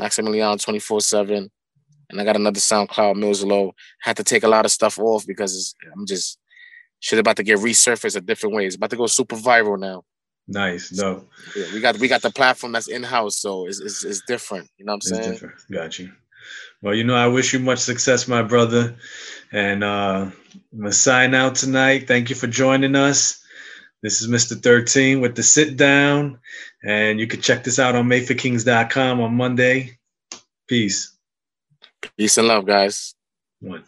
Maxamilliano 0.00 0.56
24-7 0.64 1.50
and 2.10 2.20
I 2.20 2.24
got 2.24 2.36
another 2.36 2.60
SoundCloud 2.60 3.16
Mills 3.16 3.44
Low. 3.44 3.74
Had 4.00 4.16
to 4.16 4.24
take 4.24 4.42
a 4.42 4.48
lot 4.48 4.64
of 4.64 4.70
stuff 4.70 4.98
off 4.98 5.26
because 5.26 5.74
I'm 5.94 6.06
just 6.06 6.38
shit 7.00 7.18
about 7.18 7.36
to 7.36 7.42
get 7.42 7.58
resurfaced 7.58 8.16
a 8.16 8.20
different 8.20 8.54
way. 8.54 8.66
It's 8.66 8.76
about 8.76 8.90
to 8.90 8.96
go 8.96 9.06
super 9.06 9.36
viral 9.36 9.78
now. 9.78 10.04
Nice, 10.48 10.92
no. 10.92 11.24
Yeah, 11.56 11.66
we 11.72 11.80
got 11.80 11.98
we 11.98 12.08
got 12.08 12.22
the 12.22 12.30
platform 12.30 12.72
that's 12.72 12.88
in 12.88 13.02
house, 13.02 13.36
so 13.36 13.66
it's, 13.66 13.80
it's, 13.80 14.04
it's 14.04 14.22
different. 14.26 14.68
You 14.78 14.84
know 14.84 14.92
what 14.92 14.96
I'm 14.96 15.00
saying? 15.00 15.22
It's 15.22 15.40
different. 15.40 15.54
Got 15.72 15.98
you. 15.98 16.12
Well, 16.82 16.94
you 16.94 17.02
know, 17.04 17.16
I 17.16 17.26
wish 17.26 17.52
you 17.52 17.58
much 17.58 17.80
success, 17.80 18.28
my 18.28 18.42
brother. 18.42 18.96
And 19.52 19.82
uh, 19.82 20.30
I'm 20.72 20.78
gonna 20.78 20.92
sign 20.92 21.34
out 21.34 21.56
tonight. 21.56 22.06
Thank 22.06 22.30
you 22.30 22.36
for 22.36 22.46
joining 22.46 22.94
us. 22.94 23.42
This 24.02 24.20
is 24.20 24.28
Mr. 24.28 24.60
13 24.60 25.20
with 25.20 25.34
the 25.34 25.42
sit 25.42 25.76
down. 25.76 26.38
And 26.84 27.18
you 27.18 27.26
can 27.26 27.40
check 27.40 27.64
this 27.64 27.78
out 27.78 27.96
on 27.96 28.06
madeforkings.com 28.06 29.20
on 29.20 29.34
Monday. 29.34 29.98
Peace. 30.68 31.15
Peace 32.16 32.38
and 32.38 32.48
love, 32.48 32.66
guys. 32.66 33.14
One. 33.60 33.84